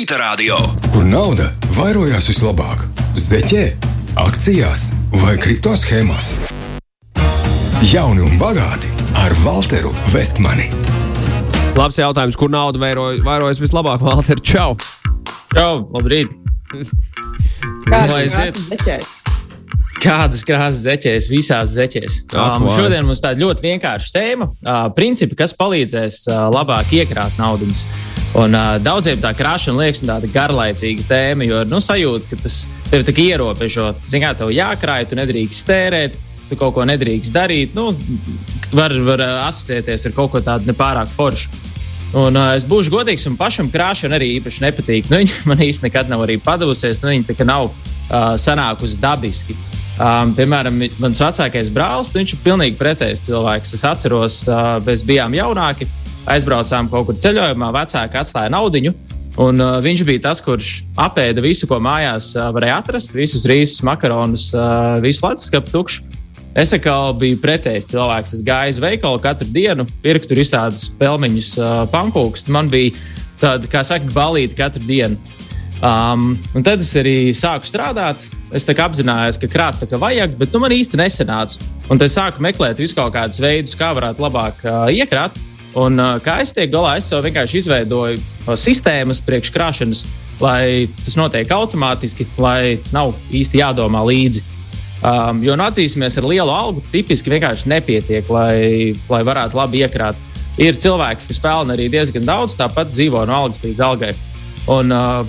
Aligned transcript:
Rīta 0.00 0.16
Radio. 0.16 0.56
Kur 0.94 1.02
nauda 1.04 1.50
vairojās 1.76 2.24
vislabāk? 2.30 2.86
Zeķē, 3.20 3.64
akcijās 4.22 4.86
vai 5.12 5.34
kripto 5.36 5.74
schēmās? 5.76 6.30
Jauni 7.84 8.24
un 8.24 8.38
bagāti 8.40 8.88
ar 9.20 9.34
Walteru 9.44 9.92
Vestmani. 10.08 10.70
Labs 11.76 12.00
jautājums, 12.00 12.38
kur 12.40 12.48
nauda 12.48 12.80
vairo- 12.80 13.20
vairojas 13.26 13.60
vislabāk, 13.60 14.00
Valter? 14.00 14.40
Čau! 14.40 14.72
Čau, 15.52 15.84
labrīt! 15.92 16.32
Kāds 17.84 18.16
ir 18.24 18.32
krāsas 18.32 18.64
zeķēs? 18.72 19.12
Kādas 20.00 20.44
krāsas 20.48 20.80
zeķēs, 20.86 21.26
visās 21.28 21.74
zeķēs. 21.74 22.22
Um, 22.32 22.64
šodien 22.72 23.04
mums 23.04 23.20
tāda 23.20 23.42
ļoti 23.42 23.66
vienkārša 23.66 24.14
tēma. 24.14 24.46
Uh, 24.48 24.86
principi, 24.96 25.36
kas 25.36 25.52
palīdzēs 25.58 26.22
uh, 26.30 26.46
labāk 26.54 26.94
iekrāt 26.96 27.36
naudas. 27.40 27.84
Un 28.40 28.54
uh, 28.56 28.78
daudziem 28.80 29.20
tā 29.20 29.34
krāšana 29.36 29.82
liekas 29.82 30.00
tāda 30.06 30.30
garlaicīga 30.32 31.04
tēma, 31.08 31.44
jo 31.44 31.62
nu, 31.68 31.82
sajūta, 31.84 32.30
ka 32.30 32.38
tas 32.46 32.62
tev 32.88 33.04
kā 33.10 33.26
ierobežo. 33.26 33.90
Zinām, 34.08 34.38
tev 34.38 34.52
jākrāj, 34.54 35.10
tu 35.10 35.18
nedrīkst 35.18 35.68
tērēt, 35.68 36.16
tu 36.48 36.56
kaut 36.60 36.78
ko 36.78 36.86
nedrīkst 36.88 37.34
darīt. 37.34 37.76
Nu, 37.76 37.90
var 38.72 38.94
var 39.04 39.24
uh, 39.26 39.34
asociēties 39.50 40.08
ar 40.08 40.16
kaut 40.16 40.32
ko 40.32 40.44
tādu 40.46 40.70
nepārāk 40.70 41.12
foršu. 41.12 41.52
Un, 42.16 42.34
uh, 42.34 42.54
es 42.56 42.64
būšu 42.66 42.94
godīgs, 42.94 43.28
un 43.28 43.36
pašam 43.38 43.68
krāšana 43.70 44.16
arī 44.16 44.32
īpaši 44.38 44.64
nepatīk. 44.64 45.12
Nu, 45.12 45.20
viņa 45.20 45.44
man 45.50 45.60
īstenībā 45.66 45.90
nekad 45.90 46.14
nav 46.14 46.24
arī 46.24 46.40
padavusies. 46.40 47.02
Nu, 47.04 47.12
viņa 47.12 47.28
tā 47.28 47.36
kā 47.36 47.46
nav 47.46 47.68
uh, 47.68 48.32
sanākusi 48.40 48.98
dabiski. 49.02 49.58
Um, 50.00 50.30
piemēram, 50.32 50.78
mans 50.96 51.18
vecākais 51.20 51.68
brālis, 51.74 52.08
nu, 52.14 52.22
viņš 52.22 52.32
ir 52.32 52.38
pilnīgi 52.40 52.78
pretējs 52.80 53.20
cilvēks. 53.26 53.74
Es 53.76 53.82
atceros, 53.84 54.36
uh, 54.48 54.78
mēs 54.86 55.02
bijām 55.04 55.34
jaunāki, 55.36 55.84
aizbraucām 56.30 56.88
kaut 56.88 57.10
kur 57.10 57.18
ceļojumā, 57.20 57.68
vecāki 57.76 58.20
atstāja 58.22 58.52
naudu. 58.52 58.94
Un, 59.40 59.60
uh, 59.60 59.76
viņš 59.84 60.04
bija 60.08 60.22
tas, 60.30 60.40
kurš 60.44 60.70
apēda 61.00 61.44
visu, 61.44 61.68
ko 61.68 61.76
mājās 61.84 62.30
uh, 62.38 62.48
varēja 62.56 62.80
atrast, 62.80 63.12
visus 63.12 63.44
rīsus, 63.48 63.84
makaronus, 63.84 64.48
uh, 64.56 64.96
visu 65.04 65.26
leduskapu 65.26 65.74
tukšu. 65.74 66.08
Es 66.56 66.72
atkal 66.74 67.12
biju 67.20 67.36
pretējs 67.44 67.92
cilvēks. 67.92 68.34
Es 68.38 68.42
gāju 68.46 68.72
uz 68.74 68.80
veikalu 68.82 69.20
katru 69.22 69.52
dienu, 69.52 69.84
pirku 70.02 70.32
tur 70.32 70.40
izstādes 70.40 70.88
pelmeņus, 70.98 71.52
uh, 71.60 71.84
pankūkus. 71.92 72.48
Man 72.48 72.72
bija 72.72 72.96
tāda, 73.42 73.68
kā 73.70 73.84
saka, 73.86 74.08
balīti 74.16 74.56
katru 74.58 74.82
dienu. 74.88 75.20
Um, 75.84 76.32
un 76.56 76.64
tad 76.64 76.80
es 76.80 76.96
arī 76.96 77.34
sāku 77.36 77.68
strādāt. 77.68 78.39
Es 78.50 78.66
apzinājos, 78.66 79.38
ka 79.38 79.46
krāt 79.46 79.78
tā 79.78 79.86
kā 79.86 79.98
vajag, 80.00 80.34
bet 80.38 80.50
nu, 80.50 80.60
man 80.64 80.72
īsti 80.74 80.98
nesanāca. 80.98 81.60
Un 81.90 82.00
tad 82.00 82.10
sāku 82.10 82.42
meklēt 82.42 82.80
visu 82.82 82.96
kaut 82.98 83.12
kādus 83.14 83.38
veidus, 83.42 83.76
kā 83.78 83.92
varētu 83.94 84.24
labāk 84.24 84.64
uh, 84.66 84.88
iekrāt. 84.90 85.36
Un, 85.78 86.00
uh, 86.02 86.16
kā 86.18 86.40
es 86.42 86.50
tiek 86.50 86.70
galā, 86.72 86.96
es 86.98 87.06
sev 87.06 87.22
vienkārši 87.22 87.60
izveidoju 87.62 88.18
uh, 88.18 88.56
sistēmas 88.58 89.22
priekškrāšanas, 89.22 90.02
lai 90.42 90.88
tas 91.04 91.14
notiek 91.14 91.52
automātiski, 91.54 92.26
lai 92.42 92.80
nav 92.90 93.14
īsti 93.30 93.62
jādomā 93.62 94.02
līdzi. 94.08 94.42
Um, 95.00 95.44
jo 95.46 95.54
nu, 95.56 95.64
atzīsimies, 95.64 96.18
ar 96.18 96.26
lielu 96.28 96.50
algu 96.52 96.82
tipiski 96.90 97.30
vienkārši 97.32 97.70
nepietiek, 97.70 98.26
lai, 98.34 98.96
lai 99.08 99.22
varētu 99.24 99.56
labi 99.56 99.84
iekrāt. 99.84 100.18
Ir 100.60 100.76
cilvēki, 100.76 101.30
kas 101.30 101.38
pelna 101.40 101.76
arī 101.76 101.86
diezgan 101.92 102.26
daudz, 102.26 102.58
tāpat 102.58 102.90
dzīvo 102.90 103.22
no 103.30 103.38
algas 103.44 103.62
līdz 103.62 103.80
algai. 103.86 104.10
Un, 104.74 104.90
uh, 104.90 105.22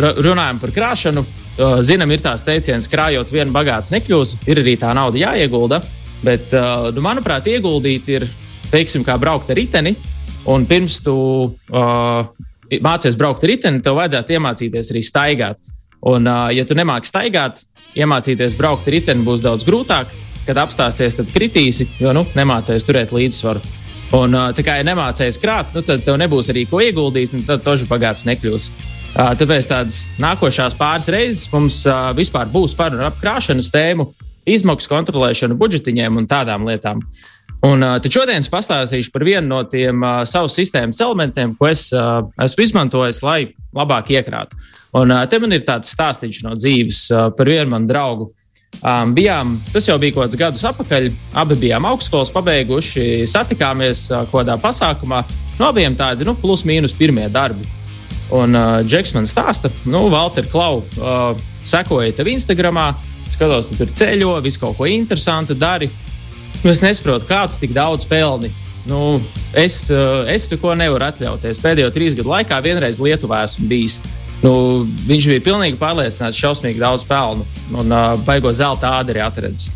ru- 0.00 0.16
runājam 0.24 0.58
par 0.64 0.72
krāšanu. 0.74 1.26
Zinām, 1.58 2.08
ir 2.14 2.22
tās 2.24 2.46
teiciens, 2.46 2.88
krājot 2.88 3.28
vienu 3.32 3.52
bagāts 3.52 3.92
nekļūs, 3.92 4.38
ir 4.48 4.62
arī 4.62 4.76
tā 4.80 4.94
nauda 4.96 5.20
jāiegulda. 5.20 5.82
Bet, 6.22 6.54
nu, 6.94 7.02
manuprāt, 7.04 7.48
ieguldīt 7.50 8.08
ir, 8.14 8.24
teiksim, 8.70 9.04
kā 9.04 9.18
braukt 9.20 9.50
ar 9.52 9.58
riteni. 9.58 9.92
Un 10.50 10.64
pirms 10.66 10.98
tu 11.04 11.14
uh, 11.50 12.22
mācies 12.82 13.18
braukt 13.18 13.44
ar 13.44 13.52
riteni, 13.52 13.82
tev 13.84 13.98
vajadzētu 14.00 14.38
iemācīties 14.38 14.90
arī 14.94 15.02
staigāt. 15.06 15.60
Un, 16.08 16.26
uh, 16.26 16.48
ja 16.54 16.64
tu 16.66 16.74
nemāki 16.78 17.10
staigāt, 17.10 17.62
iemācīties 17.98 18.56
braukt 18.58 18.88
ar 18.88 18.96
riteni 18.96 19.26
būs 19.26 19.44
daudz 19.44 19.66
grūtāk. 19.68 20.10
Kad 20.42 20.58
apstāsies, 20.58 21.14
tad 21.14 21.28
kritīsi, 21.30 21.86
jo 22.02 22.10
nu, 22.16 22.24
nemācies 22.34 22.82
turēt 22.88 23.12
līdzsvaru. 23.14 23.60
Un, 24.18 24.34
uh, 24.34 24.48
tā 24.56 24.64
kā 24.66 24.80
ja 24.80 24.86
nemācējies 24.88 25.38
krāt, 25.42 25.70
nu, 25.76 25.84
tad 25.86 26.02
tev 26.06 26.18
nebūs 26.18 26.50
arī 26.50 26.64
ko 26.70 26.82
ieguldīt, 26.82 27.36
un 27.36 27.46
tad 27.46 27.62
tožu 27.62 27.86
bagāts 27.90 28.26
nekļūs. 28.26 28.70
Tāpēc 29.12 29.68
tādas 29.68 30.06
nākošās 30.22 30.76
pāris 30.78 31.10
reizes 31.12 31.50
mums 31.52 31.82
vispār 32.16 32.48
būs 32.52 32.72
par 32.78 32.94
un 32.96 33.04
ap 33.04 33.18
krāšanas 33.20 33.68
tēmu, 33.74 34.08
izmaksu 34.48 34.88
kontrolēšanu, 34.88 35.58
budžetiņiem 35.60 36.16
un 36.16 36.28
tādām 36.30 36.64
lietām. 36.68 37.02
Un, 37.62 37.84
tad 38.02 38.08
šodien 38.10 38.42
es 38.42 38.50
pastāstīšu 38.50 39.12
par 39.14 39.22
vienu 39.22 39.46
no 39.52 39.60
tiem 39.70 40.00
uh, 40.02 40.24
savas 40.26 40.56
sistēmas 40.58 40.98
elementiem, 41.04 41.52
ko 41.54 41.68
es 41.70 41.84
uh, 41.94 42.24
esmu 42.42 42.64
izmantojis, 42.64 43.20
lai 43.22 43.52
labāk 43.76 44.10
iekrātu. 44.16 44.58
Un 44.98 45.12
uh, 45.14 45.22
te 45.30 45.38
man 45.38 45.54
ir 45.54 45.62
tāds 45.66 45.92
stāstījums 45.94 46.40
no 46.42 46.56
dzīves 46.58 47.04
uh, 47.12 47.28
par 47.36 47.50
vienu 47.52 47.70
manu 47.70 47.86
draugu. 47.86 48.32
Um, 48.80 49.12
bijām, 49.14 49.52
tas 49.70 49.86
jau 49.86 49.94
bija 50.02 50.16
kaut 50.16 50.32
kāds 50.32 50.40
gadus 50.40 50.66
atpakaļ. 50.72 51.06
Abi 51.38 51.60
bijām 51.60 51.86
augstskolas 51.86 52.32
pabeiguši, 52.34 53.28
satikāmies 53.30 54.08
uh, 54.10 54.24
kādā 54.32 54.58
pasākumā. 54.58 55.22
No 55.60 55.70
abiem 55.70 55.94
tādi 55.94 56.26
nu, 56.26 56.34
plus 56.34 56.66
mīnus 56.66 56.96
pirmie 56.98 57.28
darbi. 57.30 57.81
Un 58.32 58.56
uh, 58.56 58.80
Džeks 58.86 59.12
man 59.12 59.28
stāsta, 59.28 59.68
nu, 59.84 60.06
Valter, 60.12 60.46
Klau, 60.48 60.80
uh, 60.80 61.36
sekoja 61.68 62.14
tev 62.16 62.30
Instagram, 62.32 62.80
skatos, 63.28 63.68
tu 63.68 63.76
tur 63.76 63.92
ceļo, 63.92 64.38
visu 64.44 64.62
kaut 64.62 64.78
ko 64.78 64.88
interesantu 64.88 65.56
dari. 65.58 65.90
Nu, 66.62 66.70
es 66.72 66.80
nesaprotu, 66.80 67.28
kā 67.28 67.44
tu 67.50 67.60
tik 67.60 67.74
daudz 67.76 68.06
pelni. 68.08 68.48
Nu, 68.88 69.20
es, 69.54 69.84
uh, 69.92 70.24
es 70.30 70.48
neko 70.50 70.72
nevaru 70.78 71.06
atļauties. 71.10 71.60
Pēdējo 71.62 71.92
trīs 71.94 72.16
gadu 72.18 72.32
laikā 72.32 72.58
vienreiz 72.64 73.02
Lietuvā 73.02 73.44
esmu 73.46 73.68
bijis. 73.70 74.00
Nu, 74.42 74.82
viņš 75.06 75.28
bija 75.30 75.44
pilnīgi 75.44 75.78
pārliecināts, 75.78 76.40
ka 76.40 76.48
šausmīgi 76.48 76.82
daudz 76.82 77.04
pelnu 77.06 77.44
un 77.78 77.92
uh, 77.94 78.16
baigo 78.26 78.50
zelta 78.56 78.96
ādu 78.98 79.14
arī 79.14 79.22
atradis. 79.22 79.70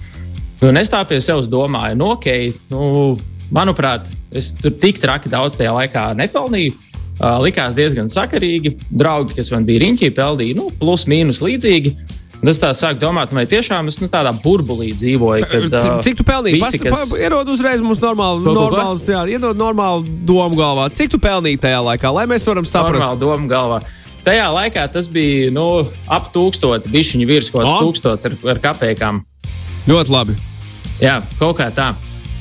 Nu, 0.62 0.72
es 0.80 0.90
tā 0.90 1.04
pie 1.06 1.20
sevis 1.20 1.50
domāju, 1.52 1.98
nu, 2.00 2.14
ok, 2.16 2.30
nu, 2.72 2.88
manuprāt, 3.54 4.08
es 4.34 4.50
tur 4.56 4.74
tik 4.80 4.98
traki 5.02 5.30
daudz 5.30 5.58
tajā 5.58 5.74
laikā 5.76 6.08
nepelnīju. 6.18 6.74
Uh, 7.16 7.38
likās 7.40 7.72
diezgan 7.76 8.10
sakarīgi. 8.12 8.74
Draugi, 8.92 9.36
kas 9.38 9.48
man 9.54 9.64
bija 9.64 9.80
riņķī, 9.86 10.10
pelnīja 10.16 10.58
nu, 10.58 10.68
plus 10.76 11.06
mīnus 11.08 11.40
līdzīgi. 11.40 11.94
Tas 12.44 12.58
tā 12.60 12.68
sāk 12.76 12.98
domāt, 13.00 13.30
vai 13.32 13.46
tiešām 13.48 13.86
es 13.88 13.96
nu, 14.02 14.10
tādā 14.12 14.34
burbulī 14.42 14.90
dzīvoju. 14.92 15.46
Kad, 15.48 15.62
Cik, 15.72 15.76
uh, 15.80 16.00
cik 16.04 16.18
tu 16.18 16.26
pelnīji? 16.28 16.58
visi, 16.60 16.80
Kas... 16.84 17.14
Ierod 17.16 17.48
uzreiz 17.48 17.80
mums 17.80 18.02
normāli, 18.02 18.42
Ko, 18.44 18.52
ko, 18.52 18.66
ko? 18.66 18.66
normāls, 18.76 19.06
jā, 19.08 19.22
iedod 19.32 19.56
normālu 19.56 20.04
domu 20.28 20.58
galvā. 20.58 20.90
Cik 20.92 21.14
tu 21.14 21.20
pelnīji 21.22 21.62
tajā 21.64 21.80
laikā, 21.88 22.12
lai 22.12 22.26
mēs 22.28 22.44
varam 22.44 22.68
saprast? 22.68 23.00
Normāli 23.00 23.22
doma 23.24 23.48
galvā. 23.48 23.80
Tajā 24.26 24.46
laikā 24.52 24.84
tas 24.92 25.08
bija 25.08 25.48
nu, 25.54 25.64
ap 26.12 26.28
tūkstoši, 26.34 26.92
bišķiņu 26.92 27.26
virs 27.32 27.48
kaut 27.54 27.62
kāds 27.64 27.72
O. 27.72 27.82
tūkstots 27.86 28.28
ar, 28.28 28.36
ar 28.52 28.60
kapekām. 28.68 29.22
Ļoti 29.88 30.12
labi. 30.12 30.36
Jā, 31.00 31.20
kaut 31.40 31.56
kā 31.60 31.70
tā. 31.72 31.92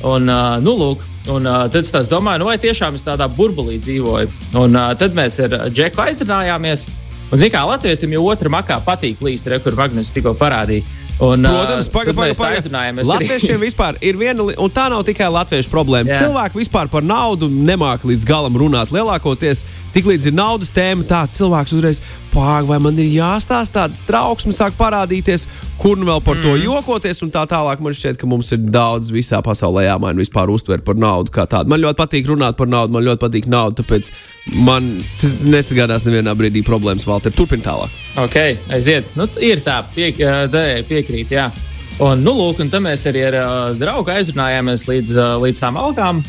Un, 0.04 0.28
uh, 0.28 0.58
nu, 0.66 0.76
lūk, 0.76 1.06
un 1.32 1.48
uh, 1.50 1.66
tad 1.72 1.88
es 2.02 2.12
domāju, 2.12 2.44
nu, 2.44 2.50
vai 2.50 2.58
tiešām 2.62 2.98
es 2.98 3.06
tādā 3.06 3.28
burbulī 3.32 3.80
dzīvoju. 3.82 4.30
Un 4.62 4.78
uh, 4.78 4.92
tad 5.00 5.18
mēs 5.18 5.40
ar 5.46 5.58
Džeku 5.70 6.04
aizrunājāmies. 6.06 6.88
Un, 7.32 7.42
zināmā 7.42 7.56
mērā, 7.56 7.66
Latvijam 7.74 8.14
jau 8.14 8.28
otrā 8.30 8.52
makā 8.54 8.78
patīk 8.86 9.24
līst, 9.26 9.48
re, 9.50 9.58
kur 9.64 9.74
Magnus 9.78 10.14
tikko 10.14 10.36
parādīja. 10.38 10.86
Un, 11.16 11.48
Protams, 11.48 11.88
uh, 11.88 11.94
pagaidi. 11.96 12.36
aizrunājāmies. 12.60 13.08
arī. 13.08 13.28
Latviešiem 13.30 13.62
vispār 13.64 13.98
ir 14.04 14.18
viena, 14.20 14.44
un 14.44 14.70
tā 14.70 14.90
nav 14.92 15.06
tikai 15.08 15.30
latviešu 15.32 15.72
problēma. 15.72 16.12
Jā. 16.12 16.26
Cilvēki 16.26 16.60
vispār 16.60 16.92
par 16.92 17.06
naudu 17.08 17.48
nemāķi 17.50 18.12
līdz 18.12 18.28
galam 18.28 18.60
runāt. 18.60 18.92
Lielākoties, 18.92 19.64
tiklīdz 19.96 20.28
ir 20.30 20.36
naudas 20.36 20.70
tēma, 20.76 21.06
tā 21.08 21.24
cilvēks 21.32 21.74
uzreiz 21.78 22.02
pāri, 22.34 22.68
vai 22.68 22.78
man 22.84 22.98
ir 23.00 23.08
jāstāsta 23.16 23.86
tāda 23.86 24.00
trauksme, 24.10 24.52
sāk 24.56 24.76
parādīties, 24.76 25.46
kur 25.80 25.96
nu 25.96 26.06
vēl 26.10 26.22
par 26.24 26.36
to 26.36 26.52
Mhm. 26.56 26.66
jokoties, 26.66 27.22
un 27.24 27.32
tā 27.32 27.46
tālāk. 27.48 27.80
Man 27.80 27.94
šķiet, 27.96 28.18
ka 28.20 28.28
mums 28.28 28.52
ir 28.52 28.60
daudz 28.60 29.10
visā 29.12 29.42
pasaulē 29.42 29.86
jāmaina 29.88 30.20
vispār 30.20 30.52
uztvert 30.52 30.84
par 30.84 30.96
naudu 30.96 31.32
kā 31.32 31.48
tādu. 31.48 31.68
Man 31.72 31.80
ļoti 31.82 31.96
patīk 31.96 32.28
runāt 32.28 32.58
par 32.58 32.68
naudu, 32.68 32.92
man 32.92 33.04
ļoti 33.04 33.24
patīk 33.24 33.48
nauda, 33.48 33.82
tāpēc 33.84 34.12
man 34.54 35.04
tas 35.22 35.32
nesagādās 35.46 36.04
nevienā 36.04 36.36
brīdī 36.36 36.64
problēmas. 36.64 37.06
Valter, 37.08 37.32
turpin 37.32 37.62
tālāk. 37.62 37.90
Ok, 38.18 38.36
aiziet. 38.70 39.06
Nu, 39.16 39.28
ir 39.40 39.64
tā, 39.64 39.84
pie, 39.96 40.12
dēļ, 40.12 40.84
piekrīt. 40.88 41.30
Jā. 41.30 41.52
Un, 42.00 42.24
nu, 42.24 42.32
lūk, 42.36 42.60
un 42.60 42.70
tad 42.70 42.82
mēs 42.84 43.06
arī 43.08 43.22
ar 43.30 43.36
uh, 43.40 43.74
draugu 43.80 44.12
aizrunājāmies 44.12 44.84
līdz, 44.90 45.16
uh, 45.16 45.40
līdz 45.40 45.60
tām 45.64 45.78
algām. 45.80 46.24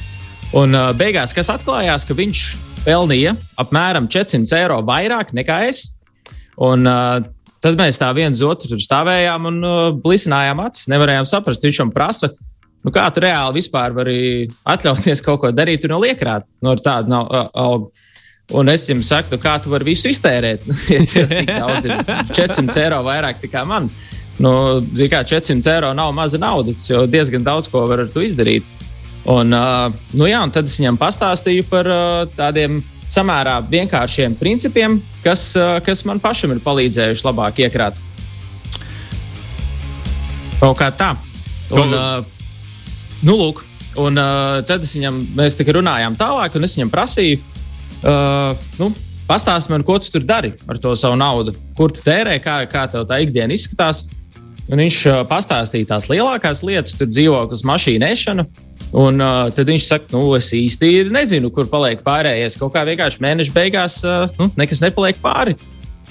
Un 0.54 0.74
uh, 0.74 0.92
beigās, 0.94 1.34
kas 1.34 1.50
atklājās, 1.50 2.06
ka 2.06 2.14
viņš 2.14 2.42
pelnīja 2.86 3.34
apmēram 3.60 4.08
400 4.12 4.60
eiro 4.60 4.80
vairāk 4.86 5.34
nekā 5.36 5.60
es. 5.68 5.84
Un, 6.62 6.86
uh, 6.88 7.20
tad 7.64 7.78
mēs 7.78 8.00
tā 8.00 8.08
viens 8.16 8.40
otru 8.46 8.72
tur 8.72 8.82
stāvējām 8.82 9.50
un 9.50 9.62
uh, 9.66 9.78
blisinājām 10.02 10.62
acis. 10.64 10.88
Nevarējām 10.92 11.28
saprast, 11.28 11.64
viņš 11.66 11.82
man 11.84 11.94
prasa, 11.94 12.30
nu, 12.86 12.92
kā 12.94 13.06
tu 13.12 13.24
reāli 13.24 13.58
vispār 13.60 13.94
vari 13.96 14.18
atļauties 14.64 15.24
kaut 15.26 15.42
ko 15.44 15.52
darīt 15.54 15.84
un 15.86 15.96
vēl 15.96 16.12
iekrāt 16.12 16.46
no 16.64 16.76
tāda 16.80 17.12
nav, 17.12 17.30
uh, 17.30 17.48
alga. 17.66 18.04
Un 18.54 18.68
es 18.70 18.84
jums 18.86 19.08
saku, 19.10 19.32
nu, 19.34 19.42
kā 19.42 19.56
tu 19.58 19.72
vari 19.72 19.88
visu 19.88 20.06
iztērēt. 20.06 20.68
Daudz 21.50 21.88
ir 21.88 21.96
400 22.30 22.78
eiro 22.84 23.00
vairāk 23.02 23.42
nekā 23.42 23.64
man. 23.66 23.90
Nu, 24.38 24.52
kā 25.10 25.24
400 25.26 25.72
eiro 25.72 25.90
nav 25.96 26.12
maza 26.14 26.38
nauda, 26.38 26.74
jau 26.86 27.06
diezgan 27.10 27.42
daudz 27.42 27.66
ko 27.72 27.86
var 27.90 28.04
ar 28.04 28.12
to 28.12 28.22
izdarīt. 28.22 28.66
Un, 29.26 29.50
nu, 29.50 30.26
jā, 30.28 30.38
un 30.46 30.52
tad 30.54 30.68
es 30.68 30.76
viņam 30.78 30.98
pastāstīju 31.00 31.64
par 31.66 31.88
tādiem 32.36 32.78
samērā 33.10 33.56
vienkāršiem 33.70 34.36
principiem, 34.38 35.00
kas, 35.24 35.48
kas 35.86 36.04
man 36.06 36.22
pašam 36.22 36.54
ir 36.54 36.62
palīdzējuši 36.62 37.26
labāk 37.26 37.58
iekrāt. 37.66 37.98
Kaut 40.60 40.78
kā 40.78 40.88
tā. 40.94 41.12
Un, 41.76 41.92
uh, 41.92 42.24
nu, 43.26 43.34
lūk, 43.36 43.62
un 44.00 44.16
uh, 44.20 44.60
tad 44.66 44.84
viņam, 44.86 45.18
mēs 45.36 45.58
tikai 45.58 45.74
runājām 45.76 46.16
tālāk, 46.18 46.54
un 46.56 46.66
es 46.66 46.76
viņam 46.78 46.92
prasīju, 46.92 47.40
uh, 48.06 48.68
nu, 48.80 48.90
pastāsti 49.26 49.74
man, 49.74 49.84
ko 49.86 49.98
tu 50.00 50.12
tur 50.14 50.24
dari 50.26 50.54
ar 50.70 50.80
to 50.82 50.94
savu 50.98 51.18
naudu, 51.20 51.54
kur 51.76 51.92
tu 51.92 52.04
tērē, 52.06 52.38
kā, 52.44 52.60
kā 52.70 52.86
tev 52.92 53.08
tā 53.10 53.20
ikdiena 53.24 53.56
izskatās. 53.56 54.06
Un 54.66 54.80
viņš 54.82 55.00
uh, 55.10 55.20
pastāstīja 55.30 55.92
tās 55.92 56.08
lielākās 56.10 56.64
lietas, 56.66 56.96
tur 56.98 57.10
dzīvoklis, 57.10 57.66
mašīna 57.66 58.10
ešana. 58.14 58.46
Un 58.94 59.18
uh, 59.18 59.48
tad 59.54 59.66
viņš 59.66 59.86
saka, 59.88 60.10
nu, 60.14 60.28
es 60.38 60.52
īsti 60.54 61.08
nezinu, 61.14 61.50
kur 61.54 61.66
paliek 61.70 62.02
pārējais. 62.06 62.58
Kaut 62.60 62.74
kā 62.76 62.84
vienkārši 62.86 63.22
mēneša 63.24 63.54
beigās 63.56 63.98
uh, 64.06 64.30
nu, 64.38 64.50
nekas 64.58 64.82
nepaliek 64.84 65.18
pāri. 65.22 65.56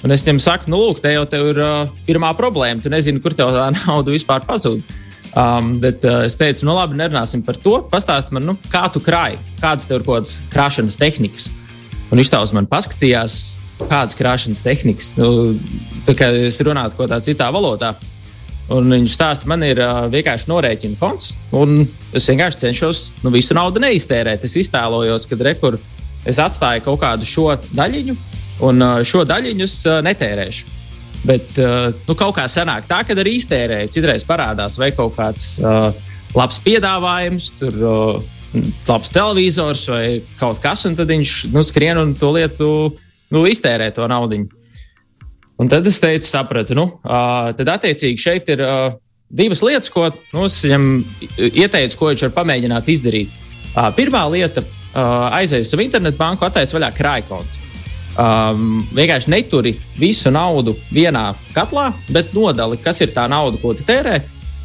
Un 0.04 0.12
es 0.12 0.22
viņam 0.26 0.42
saku, 0.44 0.70
nu, 0.70 0.78
lūk, 0.82 1.00
te 1.00 1.14
jau 1.14 1.24
tev 1.30 1.50
ir 1.54 1.60
uh, 1.62 1.96
pirmā 2.06 2.34
problēma. 2.36 2.82
Tu 2.82 2.92
nezini, 2.92 3.22
kur 3.24 3.34
tev 3.36 3.54
tā 3.54 3.70
nauda 3.78 4.12
vispār 4.12 4.44
pazūd. 4.46 4.84
Um, 5.36 5.74
bet 5.82 6.04
uh, 6.08 6.22
es 6.24 6.36
teicu, 6.38 6.64
nu, 6.68 6.76
labi, 6.76 6.96
nerunāsim 7.00 7.42
par 7.44 7.58
to. 7.60 7.78
Pastāsti 7.92 8.36
man, 8.36 8.46
nu, 8.48 8.56
kā 8.72 8.86
tu 8.92 9.02
krāji, 9.04 9.40
kādas 9.60 9.88
tev 9.88 10.00
ir 10.00 10.06
kaut 10.06 10.20
kādas 10.20 10.38
krāšanas 10.52 11.00
tehnikas. 11.00 11.50
Un 12.10 12.20
viņš 12.20 12.32
tā 12.32 12.40
uz 12.44 12.52
mani 12.56 12.70
paskatījās, 12.70 13.38
kādas 13.82 14.16
krāšanas 14.16 14.62
tehnikas. 14.64 15.14
Nu, 15.18 15.56
tā 16.06 16.14
kā 16.16 16.30
es 16.46 16.60
runātu 16.64 16.96
kaut 16.96 17.08
kādā 17.08 17.20
citā 17.24 17.48
valodā. 17.52 17.94
Un 18.74 18.90
viņš 18.90 19.12
stāsta, 19.14 19.46
man 19.46 19.62
ir 19.62 19.78
uh, 19.78 20.06
vienkārši 20.10 20.48
norēķina 20.50 20.98
konts, 20.98 21.30
un 21.54 21.84
es 22.16 22.24
vienkārši 22.26 22.64
cenšos 22.64 23.02
nu, 23.22 23.30
visu 23.30 23.54
naudu 23.54 23.82
neiztērēt. 23.82 24.42
Es 24.42 24.56
iztēlojos, 24.58 25.28
kad 25.30 25.44
rekur, 25.46 25.76
es 26.26 26.40
atstāju 26.42 26.82
kaut 26.88 26.98
kādu 27.04 27.28
šo 27.28 27.52
daļiņu, 27.78 28.16
un 28.66 28.82
uh, 28.82 29.04
šo 29.06 29.22
daļiņu 29.28 29.68
es 29.68 29.76
uh, 29.86 30.00
netērēšu. 30.02 30.74
Bet 31.26 31.60
uh, 31.62 31.92
nu, 32.08 32.18
kaut 32.18 32.34
kā 32.40 32.48
sanāk 32.50 32.88
tā, 32.90 33.04
ka 33.06 33.14
arī 33.14 33.36
iztērēju. 33.38 33.92
Citreiz 33.94 34.26
parādās 34.26 34.80
vai 34.82 34.90
kaut 34.94 35.14
kāds 35.14 35.56
uh, 35.62 35.94
labs 36.34 36.58
piedāvājums, 36.66 37.52
tur 37.60 37.78
uh, 37.78 38.60
labs 38.88 39.14
televizors 39.14 39.86
vai 39.90 40.04
kaut 40.40 40.58
kas, 40.62 40.84
un 40.90 40.98
tad 40.98 41.10
viņš 41.14 41.38
nu, 41.54 41.62
skrien 41.66 42.02
un 42.02 42.14
to 42.18 42.34
lietu 42.34 42.68
nu, 43.30 43.46
iztērē 43.46 43.92
to 43.94 44.06
naudu. 44.10 44.42
Un 45.56 45.68
tad 45.72 45.86
es 45.88 45.98
teicu, 46.02 46.26
sapratu, 46.28 46.76
nu, 46.76 46.84
uh, 47.00 47.50
tad 47.56 47.70
attiecīgi 47.78 48.20
šeit 48.20 48.48
ir 48.52 48.60
uh, 48.60 48.90
divas 49.32 49.62
lietas, 49.64 49.88
ko 49.92 50.10
nu, 50.34 50.46
es 50.46 50.58
viņam 50.66 50.88
ieteicu, 51.48 51.96
ko 51.96 52.10
viņš 52.10 52.26
var 52.28 52.34
pamēģināt 52.42 52.90
izdarīt. 52.92 53.32
Uh, 53.72 53.88
pirmā 53.96 54.26
lieta 54.32 54.60
uh,- 54.62 55.30
aizies 55.38 55.72
uz 55.72 55.80
internetu 55.80 56.20
banku, 56.20 56.44
attaisnot 56.44 56.80
vaļā 56.80 56.92
krājkontu. 56.96 57.62
Um, 58.16 58.78
vienkārši 58.96 59.28
neturi 59.28 59.74
visu 60.00 60.30
naudu 60.32 60.72
vienā 60.88 61.34
katlā, 61.52 61.90
bet 62.08 62.32
nodali, 62.32 62.78
kas 62.80 63.02
ir 63.04 63.10
tā 63.12 63.26
nauda, 63.28 63.60
ko 63.60 63.74
tu 63.76 63.84
tērē, 63.84 64.22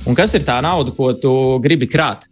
un 0.08 0.16
kas 0.16 0.36
ir 0.36 0.46
tā 0.48 0.62
nauda, 0.64 0.94
ko 0.96 1.12
tu 1.20 1.34
gribi 1.64 1.88
krāt. 1.92 2.28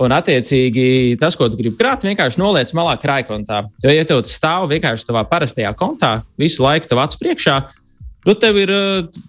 Un, 0.00 0.14
attiecīgi, 0.16 1.18
tas, 1.20 1.34
ko 1.36 1.50
tu 1.50 1.58
gribi 1.58 1.74
krāt, 1.76 2.06
vienkārši 2.06 2.38
noliec 2.40 2.70
malā 2.72 2.94
krājkontā. 3.02 3.64
Jo, 3.82 3.90
ja 3.92 4.06
tev 4.08 4.22
tas 4.24 4.36
stāv 4.38 4.70
vienkārši 4.70 5.10
tavā 5.10 5.26
parastajā 5.28 5.74
kontā, 5.76 6.20
visu 6.40 6.62
laiku 6.64 6.88
tev 6.88 7.02
acu 7.02 7.18
priekšā, 7.20 7.56
Nu, 8.26 8.34
tev 8.36 8.58
ir, 8.60 8.70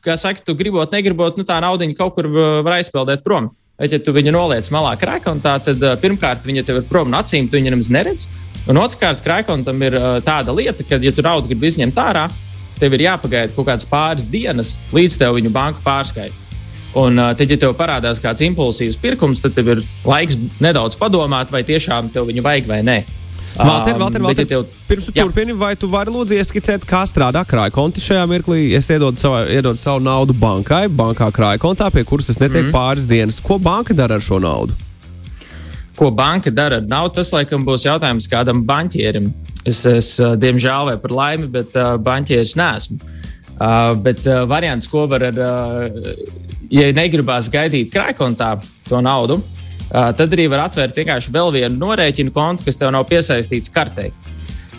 kā 0.04 0.18
saka, 0.20 0.44
tu 0.44 0.56
gribot, 0.60 0.92
negribot, 0.92 1.38
nu, 1.40 1.48
tā 1.48 1.62
nauda 1.64 1.88
kaut 1.96 2.18
kur 2.18 2.28
var 2.32 2.78
aizpeldēt 2.80 3.24
prom. 3.24 3.50
Bet, 3.80 3.96
ja 3.96 4.00
tu 4.04 4.14
viņu 4.14 4.34
noliec 4.36 4.68
malā 4.70 4.92
krājkontā, 5.00 5.56
tad 5.66 5.82
pirmkārt 6.04 6.44
viņa 6.46 6.64
tev 6.68 6.82
ir 6.82 6.90
prom 6.90 7.10
no 7.10 7.22
acīm, 7.24 7.48
tu 7.50 7.58
viņu 7.58 7.72
nemaz 7.74 7.90
neredz. 7.90 8.28
Un 8.70 8.78
otrkārt, 8.78 9.24
krājkontam 9.26 9.80
ir 9.88 9.96
tāda 10.26 10.54
lieta, 10.54 10.86
ka, 10.86 11.00
ja 11.02 11.14
tu 11.16 11.24
naudu 11.26 11.50
gribi 11.50 11.72
izņemt 11.72 11.98
ārā, 11.98 12.28
tev 12.78 12.94
ir 12.94 13.08
jāpagaida 13.08 13.54
kaut 13.56 13.72
kādas 13.72 13.88
pāris 13.90 14.28
dienas, 14.30 14.76
līdz 14.94 15.18
tev 15.24 15.40
viņu 15.40 15.54
banka 15.56 15.82
pārskaita. 15.86 16.38
Un 17.02 17.16
tad, 17.40 17.48
ja 17.48 17.58
tev 17.58 17.74
parādās 17.80 18.20
kāds 18.22 18.44
impulsīvs 18.44 19.00
pirkums, 19.02 19.40
tad 19.42 19.56
tev 19.56 19.72
ir 19.72 19.82
laiks 20.04 20.36
nedaudz 20.62 21.00
padomāt, 21.00 21.50
vai 21.54 21.64
tiešām 21.66 22.12
tev 22.12 22.28
viņu 22.28 22.44
vajag 22.46 22.68
vai 22.68 22.82
nē. 22.86 23.00
Valter, 23.66 23.98
Valter, 23.98 24.22
Valter, 24.22 24.46
tev- 24.46 24.66
pirms 24.88 25.06
tu 25.06 25.14
Jā. 25.16 25.26
turpini, 25.26 25.54
vai 25.58 25.76
tu 25.76 25.88
vari 25.88 26.12
lūdzu 26.14 26.38
ieskicēt, 26.40 26.86
kā 26.88 27.02
strādā 27.10 27.44
krāja 27.46 27.74
konti 27.74 28.02
šajā 28.02 28.24
mirklī? 28.30 28.74
Es 28.78 28.90
iedodu 28.90 29.22
savu, 29.22 29.44
iedodu 29.52 29.78
savu 29.78 30.02
naudu 30.04 30.34
bankai, 30.34 30.88
bankā 30.90 31.30
krāja 31.36 31.62
kontā, 31.62 31.92
pie 31.94 32.04
kuras 32.08 32.32
es 32.34 32.40
netieku 32.42 32.70
mm. 32.70 32.74
pāris 32.74 33.06
dienas. 33.10 33.40
Ko 33.44 33.60
banka 33.62 33.94
dara 33.94 34.18
ar 34.18 34.26
šo 34.26 34.40
naudu? 34.42 34.78
Ko 36.00 36.10
banka 36.10 36.50
dara 36.50 36.82
ar 36.82 36.90
naudu, 36.90 37.16
tas 37.20 37.32
laikam 37.36 37.66
būs 37.68 37.86
jautājums 37.86 38.30
kādam 38.32 38.66
banķierim. 38.66 39.30
Es, 39.66 39.86
es 39.86 40.16
diemžēl 40.18 40.90
vai 40.90 40.98
par 40.98 41.14
laimi, 41.14 41.50
bet 41.52 41.76
uh, 41.78 41.94
banķieris 42.02 42.58
neesmu. 42.58 42.98
Uh, 43.62 43.94
bet 44.02 44.26
uh, 44.26 44.42
variants, 44.50 44.90
ko 44.90 45.06
var 45.12 45.28
ar, 45.30 45.38
uh, 45.38 46.14
ja 46.74 46.90
negribās 46.98 47.52
gaidīt 47.54 47.92
krājkontā 47.94 48.56
to 48.90 49.02
naudu, 49.06 49.38
uh, 49.38 49.61
tad 49.92 50.32
arī 50.32 50.48
var 50.52 50.66
atvērt 50.70 50.96
vienkārši 50.98 51.34
vēl 51.34 51.52
vienu 51.58 51.82
norēķinu 51.82 52.32
kontu, 52.36 52.66
kas 52.68 52.80
tev 52.80 52.94
nav 52.96 53.08
piesaistīts 53.10 53.74
kartei. 53.74 54.12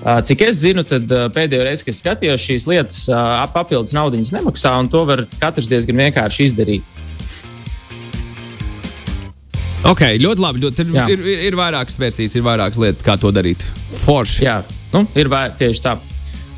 Uh, 0.02 0.18
Cik 0.26 0.40
es 0.48 0.58
zinu, 0.58 0.82
tad 0.82 1.06
uh, 1.14 1.28
pēdējo 1.30 1.62
reizi, 1.62 1.84
kad 1.86 1.94
skatījos 1.94 2.42
šīs 2.42 2.64
lietas, 2.66 3.04
uh, 3.12 3.44
papildus 3.54 3.94
naudas 3.94 4.32
nemaksā, 4.34 4.72
un 4.82 4.90
to 4.90 5.04
var 5.06 5.22
katrs 5.38 5.70
diezgan 5.70 6.00
vienkārši 6.08 6.48
izdarīt. 6.48 6.88
Ok, 9.86 10.02
ļoti 10.22 10.42
labi. 10.42 10.62
Ļoti, 10.62 10.86
Jā. 10.94 11.06
ir, 11.10 11.22
ir, 11.22 11.44
ir 11.50 11.58
vairākas 11.58 11.98
versijas, 11.98 12.34
ir 12.38 12.42
vairākas 12.46 12.80
lietas, 12.82 13.04
kā 13.06 13.14
to 13.18 13.30
darīt. 13.34 13.62
Forši. 14.02 14.42
Jā, 14.46 14.60
nu, 14.94 15.04
ir 15.18 15.30
vai, 15.30 15.48
tieši 15.58 15.84
tā. 15.86 15.96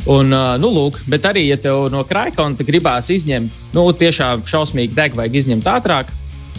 Un, 0.09 0.33
uh, 0.33 0.57
nu, 0.61 0.69
lūk, 0.73 1.03
bet 1.09 1.25
arī, 1.29 1.47
ja 1.49 1.61
tev 1.61 1.87
no 1.93 2.03
krājkonta 2.09 2.65
gribās 2.65 3.09
izņemt, 3.13 3.61
nu, 3.77 3.87
tiešām 3.97 4.45
šausmīgi 4.49 4.97
deg, 4.97 5.17
vajag 5.17 5.41
izņemt 5.41 5.69
ātrāk, 5.73 6.13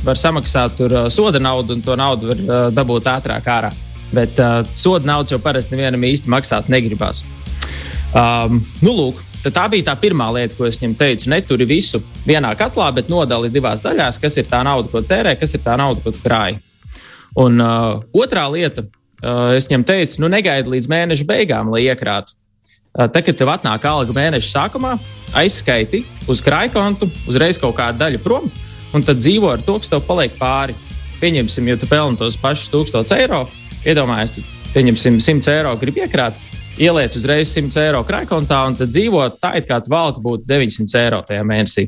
var 0.06 0.19
samaksāt 0.19 0.78
tur 0.80 0.94
uh, 0.94 1.07
soda 1.13 1.42
naudu, 1.42 1.75
un 1.75 1.84
to 1.86 1.96
naudu 2.00 2.31
var 2.31 2.44
uh, 2.44 2.68
dabūt 2.74 3.10
ātrāk 3.12 3.50
ārā. 3.52 3.72
Bet 4.16 4.40
uh, 4.40 4.62
soda 4.74 5.07
naudu 5.10 5.36
jau 5.36 5.42
parasti 5.44 5.75
nevienam 5.75 6.04
īsti 6.06 6.31
maksāt 6.31 6.69
negribās. 6.72 7.24
Um, 8.16 8.62
nu, 8.86 8.94
lūk, 8.96 9.19
tā 9.44 9.66
bija 9.72 9.90
tā 9.90 9.96
pirmā 10.00 10.30
lieta, 10.38 10.56
ko 10.57 10.68
es 10.69 10.80
viņam 10.80 10.96
teicu. 11.00 11.30
Neturi 11.34 11.68
visu 11.69 12.00
vienā 12.28 12.54
katlā, 12.57 12.92
bet 12.96 13.12
nodali 13.12 13.52
divās 13.54 13.84
daļās, 13.84 14.22
kas 14.22 14.40
ir 14.40 14.48
tā 14.50 14.62
nauda, 14.66 14.90
ko 14.92 15.04
tērē, 15.06 15.36
kas 15.40 15.57
ir 15.57 15.66
tā 15.66 15.75
nauda, 15.80 16.02
ko 16.04 16.13
tu 16.16 16.24
krāji. 16.24 16.62
Un 17.42 17.60
uh, 17.60 18.00
otrā 18.16 18.46
lieta, 18.54 18.86
uh, 18.86 19.52
es 19.57 19.68
viņam 19.68 19.84
teicu, 19.90 20.22
nu, 20.24 20.31
negaidi 20.31 20.78
līdz 20.78 20.90
mēneša 20.92 21.28
beigām, 21.28 21.74
lai 21.74 21.84
iekrātu. 21.90 22.31
Uh, 22.31 22.42
Tad, 22.96 23.25
kad 23.28 23.36
tev 23.36 23.50
atnāk 23.52 23.84
alga 23.90 24.13
mēneša 24.16 24.48
sākumā, 24.54 24.94
aizskaiti 25.36 26.00
uz 26.31 26.40
krājkontu, 26.44 27.09
uzreiz 27.28 27.59
kaut 27.59 27.76
kāda 27.76 28.06
daļa 28.06 28.21
prom, 28.24 28.47
un 28.95 29.04
tad 29.04 29.19
dzīvo 29.19 29.52
ar 29.52 29.64
to, 29.66 29.78
kas 29.81 29.92
tev 29.92 30.04
paliek 30.07 30.33
pāri. 30.40 30.75
Pieņemsim, 31.19 31.68
ja 31.69 31.78
tu 31.80 31.87
pelni 31.90 32.19
tos 32.19 32.37
pašus 32.40 32.71
1000 32.71 33.16
eiro, 33.19 33.45
iedomājies, 33.87 34.35
tu 34.35 34.44
pieņemsim 34.75 35.19
100 35.23 35.52
eiro, 35.54 35.75
gribi 35.80 36.04
iekrāt, 36.04 36.37
ieliec 36.81 37.16
uzreiz 37.16 37.54
100 37.56 37.80
eiro 37.85 38.02
krājkontā, 38.07 38.59
un 38.68 38.75
tad 38.80 38.92
dzīvo 38.92 39.23
tā, 39.40 39.56
it 39.59 39.69
kā 39.69 39.80
tu 39.83 39.94
valka 39.94 40.23
būtu 40.23 40.47
900 40.49 40.99
eiro 41.04 41.21
tajā 41.28 41.45
mēnesī. 41.47 41.87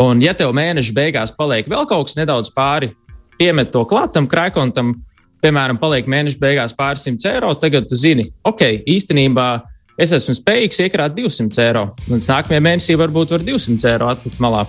Un, 0.00 0.22
ja 0.22 0.34
tev 0.34 0.54
mēneša 0.54 0.94
beigās 0.94 1.34
paliek 1.34 1.68
vēl 1.70 1.86
kaut 1.90 2.08
kas 2.08 2.18
nedaudz 2.18 2.50
pāri, 2.54 2.92
piemet 3.38 3.70
to 3.74 3.84
klātam 3.90 4.26
krājkontam, 4.30 4.94
piemēram, 5.44 5.78
paliek 5.78 6.08
mēneša 6.10 6.40
beigās 6.40 6.74
pāris 6.74 7.04
simts 7.06 7.26
eiro, 7.30 7.52
tagad 7.58 7.86
tu 7.90 7.98
zini, 7.98 8.30
ok, 8.46 8.64
īstenībā 8.90 9.48
es 10.00 10.14
esmu 10.14 10.34
spējīgs 10.38 10.82
iekrāt 10.86 11.14
200 11.18 11.66
eiro. 11.66 11.84
Un 12.10 12.22
nākamajā 12.22 12.62
mēnesī 12.64 12.98
varbūt 12.98 13.36
var 13.36 13.46
200 13.46 13.92
eiro 13.92 14.10
atlikt 14.10 14.42
malā. 14.42 14.64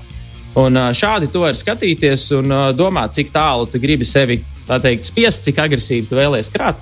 Un 0.55 0.79
šādi 0.95 1.27
tu 1.31 1.41
vari 1.43 1.59
skatīties 1.59 2.29
un 2.38 2.53
domāt, 2.77 3.15
cik 3.17 3.33
tālu 3.33 3.67
tu 3.67 3.81
gribi 3.83 4.07
sevi 4.07 4.39
teikt, 4.65 5.09
spiest, 5.09 5.43
cik 5.47 5.59
agresīvi 5.65 6.07
tu 6.09 6.17
vēlēsies 6.17 6.53
krāt. 6.53 6.79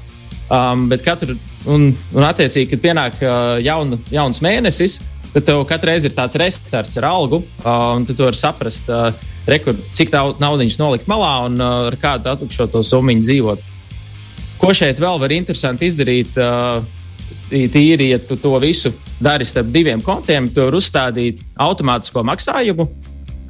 Um, 0.54 0.86
bet 0.92 1.02
katru, 1.06 1.34
un, 1.72 1.88
un 2.14 2.26
attiecīgi, 2.28 2.70
kad 2.74 2.82
pienāk 2.84 3.22
uh, 3.24 3.56
jauna, 3.64 3.98
jauns 4.12 4.42
mēnesis, 4.44 5.00
tad 5.34 5.48
tev 5.48 5.64
katru 5.66 5.90
reizi 5.90 6.10
ir 6.10 6.16
tāds 6.18 6.38
restarts 6.38 7.00
ar 7.00 7.08
algu, 7.10 7.40
uh, 7.64 7.94
un 7.96 8.06
tu 8.06 8.14
vari 8.20 8.38
saprast, 8.38 8.92
uh, 8.92 9.10
rekur, 9.50 9.78
cik 9.96 10.12
naudas 10.14 10.78
nolikt 10.78 11.08
malā 11.10 11.32
un 11.48 11.56
uh, 11.58 11.88
ar 11.88 11.98
kādu 12.00 12.30
atlikušo 12.34 12.68
to 12.76 12.84
summu 12.86 13.16
dzīvot. 13.24 13.72
Ko 14.62 14.76
šeit 14.76 15.02
vēl 15.02 15.18
var 15.24 15.34
interesanti 15.34 15.90
izdarīt? 15.90 16.38
Uh, 16.38 16.84
tīri, 17.54 18.10
ja 18.10 18.18
tu 18.22 18.36
to 18.40 18.56
visu 18.62 18.90
dari 19.22 19.46
starp 19.46 19.68
diviem 19.74 20.02
kontiem, 20.02 20.48
tu 20.50 20.64
vari 20.64 20.80
uzstādīt 20.80 21.42
automātisko 21.62 22.24
maksājumu, 22.26 22.88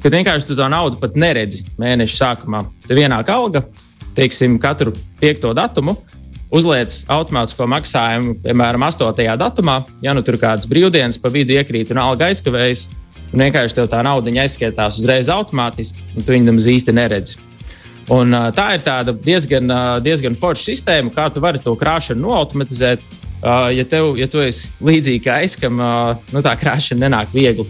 kad 0.04 0.12
vienkārši 0.12 0.50
tu 0.50 0.56
to 0.58 0.66
naudu 0.68 1.00
pat 1.00 1.14
neredzi 1.16 1.62
mēneša 1.80 2.18
sākumā. 2.18 2.60
Tev 2.84 2.98
ienāk 3.00 3.30
alga, 3.32 3.64
teiksim, 4.16 4.58
katru 4.60 4.92
piekto 5.20 5.54
datumu. 5.56 5.96
Uzliec 6.54 7.00
automātisko 7.10 7.66
maksājumu, 7.72 8.36
piemēram, 8.44 8.84
8. 8.86 9.24
datumā. 9.40 9.80
Ja 10.04 10.12
nu 10.14 10.22
tur 10.22 10.36
kādas 10.38 10.68
brīvdienas 10.70 11.18
pa 11.18 11.32
vidu 11.32 11.56
iekrīt 11.56 11.90
un 11.90 12.02
alga 12.02 12.28
aizkavējas, 12.28 12.84
un 13.32 13.42
vienkārši 13.46 13.80
tev 13.80 13.88
tā 13.90 14.04
nauda 14.04 14.30
aizskaitās 14.44 15.00
uzreiz 15.00 15.32
automātiski, 15.32 16.04
un 16.14 16.22
tu 16.22 16.36
viņu 16.36 16.50
nemaz 16.50 16.68
īsti 16.70 16.94
neredzi. 16.94 17.40
Un, 18.12 18.36
uh, 18.36 18.50
tā 18.52 18.74
ir 18.76 18.84
diezgan, 19.24 19.72
uh, 19.72 19.96
diezgan 20.04 20.36
forša 20.36 20.68
sistēma, 20.68 21.10
kā 21.14 21.30
tu 21.32 21.40
vari 21.40 21.62
to 21.64 21.72
krāšanu 21.80 22.28
noautomatizēt. 22.28 23.00
uh, 23.40 23.72
ja, 23.72 23.84
tev, 23.88 24.18
ja 24.20 24.28
tu 24.28 24.44
esi 24.44 24.68
līdzīgi 24.84 25.24
kā 25.24 25.40
es, 25.42 25.56
kam 25.56 25.80
uh, 25.80 26.12
nu, 26.32 26.44
tā 26.44 26.52
krāšana 26.60 27.08
nenāk 27.08 27.32
viegli. 27.32 27.64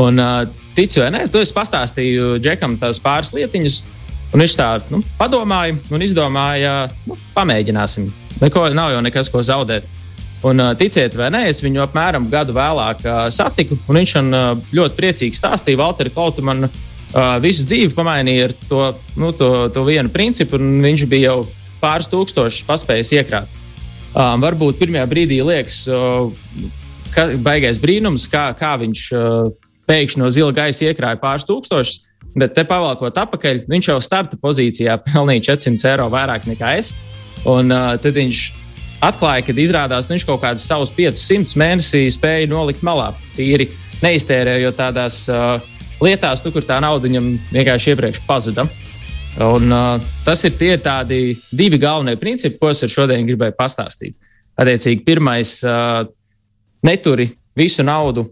Un, 0.00 0.18
uh, 0.18 0.46
ticu, 0.76 1.02
vai 1.02 1.10
nē, 1.12 1.26
tu 1.28 1.40
esi 1.42 1.52
pastāstīju 1.52 2.38
Džekam 2.40 2.78
tās 2.80 3.00
pāris 3.02 3.32
lietiņas, 3.36 3.80
un 4.32 4.40
viņš 4.40 4.54
tā 4.56 4.68
nu, 4.92 5.02
padomāja 5.18 5.76
un 5.92 6.04
izdomāja, 6.04 6.76
nu, 7.08 7.16
pamēģināsim. 7.36 8.06
Neko 8.40 8.70
nav 8.72 8.94
jau 8.94 9.02
nekas, 9.04 9.28
ko 9.32 9.42
zaudēt. 9.44 9.84
Un, 10.48 10.58
ticiet 10.74 11.14
vai 11.14 11.28
nē, 11.30 11.44
es 11.52 11.60
viņu 11.62 11.84
apmēram 11.84 12.24
gadu 12.30 12.54
vēlāk 12.56 13.04
uh, 13.06 13.26
satiku, 13.30 13.76
un 13.86 14.00
viņš 14.00 14.14
man 14.18 14.34
uh, 14.34 14.70
ļoti 14.74 14.96
priecīgi 14.98 15.38
stāstīja, 15.38 15.78
Valtteri 15.78 16.10
Klautu 16.10 16.42
man 16.42 16.66
uh, 16.66 16.72
visu 17.44 17.66
dzīvi 17.68 17.92
pamainīja 17.94 18.48
ar 18.48 18.54
to, 18.66 18.80
nu, 19.22 19.30
to, 19.38 19.50
to 19.74 19.84
vienu 19.86 20.10
principu, 20.10 20.58
un 20.58 20.80
viņš 20.82 21.04
bija 21.12 21.34
jau 21.34 21.44
pāris 21.82 22.10
tūkstošus 22.10 22.66
paspējis 22.66 23.12
iekrāt. 23.20 23.60
Um, 24.12 24.42
varbūt 24.42 24.80
pirmajā 24.80 25.04
brīdī 25.08 25.38
liekas, 25.46 25.84
uh, 25.86 26.32
ka 27.14 27.28
baigais 27.44 27.78
brīnums, 27.80 28.26
kā, 28.32 28.48
kā 28.58 28.74
viņš 28.80 29.04
uh, 29.14 29.70
pēkšņi 29.88 30.22
no 30.22 30.30
zila 30.32 30.54
gaisa 30.56 30.88
iekrāja 30.88 31.20
pāris 31.22 31.46
tūkstošus, 31.48 32.12
bet 32.38 32.54
te 32.56 32.64
pavalkot 32.68 33.18
atpakaļ, 33.22 33.64
viņš 33.70 33.90
jau 33.92 33.98
starta 34.04 34.38
pozīcijā 34.40 34.96
pelnīja 35.06 35.52
400 35.52 35.92
eiro 35.92 36.08
vairāk 36.12 36.46
nekā 36.48 36.76
es. 36.80 36.92
Un 37.48 37.72
uh, 37.74 37.94
tad 37.98 38.14
viņš 38.16 38.42
atklāja, 39.02 39.44
ka 39.46 39.56
izrādās 39.58 40.06
nu, 40.06 40.16
viņš 40.16 40.26
kaut 40.28 40.42
kādus 40.44 40.66
savus 40.68 40.92
500 40.94 41.58
mēnesī 41.58 42.04
spēja 42.14 42.50
nolikt 42.50 42.84
malā. 42.86 43.10
Tīri 43.36 43.68
neiztērējot 44.02 44.78
tādās 44.78 45.24
uh, 45.30 45.56
lietās, 46.02 46.42
tu, 46.42 46.52
kur 46.54 46.64
tā 46.66 46.78
nauda 46.82 47.08
viņam 47.08 47.32
vienkārši 47.50 47.94
iepriekš 47.94 48.22
pazuda. 48.28 48.66
Un, 49.42 49.70
uh, 49.72 50.10
tas 50.26 50.42
ir 50.44 50.54
tie 50.58 50.74
tādi 50.80 51.38
divi 51.56 51.80
galvenie 51.80 52.18
principi, 52.20 52.60
ko 52.60 52.70
es 52.70 52.84
šodien 52.92 53.26
gribēju 53.26 53.56
pastāstīt. 53.58 54.18
Attiecīgi, 54.60 55.02
pirmais, 55.06 55.56
uh, 55.64 56.04
neturi 56.84 57.30
visu 57.56 57.84
naudu 57.86 58.26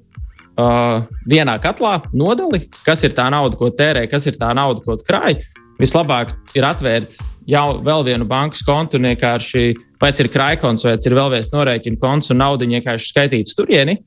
uh, 0.61 1.09
vienā 1.29 1.57
katlā, 1.62 1.97
nodali, 2.12 2.67
kas 2.87 3.05
ir 3.07 3.17
tā 3.17 3.26
nauda, 3.33 3.57
ko 3.59 3.71
tērē, 3.75 4.07
kas 4.11 4.29
ir 4.31 4.38
tā 4.40 4.52
nauda, 4.57 4.85
ko 4.85 4.99
krāj. 5.00 5.40
Vislabāk 5.81 6.35
ir 6.55 6.67
atvērt 6.69 7.17
jau 7.49 7.81
vēl 7.85 8.05
vienu 8.07 8.26
bankas 8.29 8.62
kontu, 8.67 9.00
vienkārši 9.00 9.64
vai 10.00 10.11
tas 10.12 10.23
ir 10.23 10.31
krājkonts, 10.33 10.85
vai 10.87 10.97
tas 10.99 11.09
ir 11.09 11.17
vēl 11.17 11.33
viens 11.35 11.50
norēķina 11.52 12.00
konts, 12.00 12.31
un 12.33 12.40
nauda 12.43 12.69
vienkārši 12.69 13.12
skaitīts 13.12 13.57
turieni. 13.57 13.99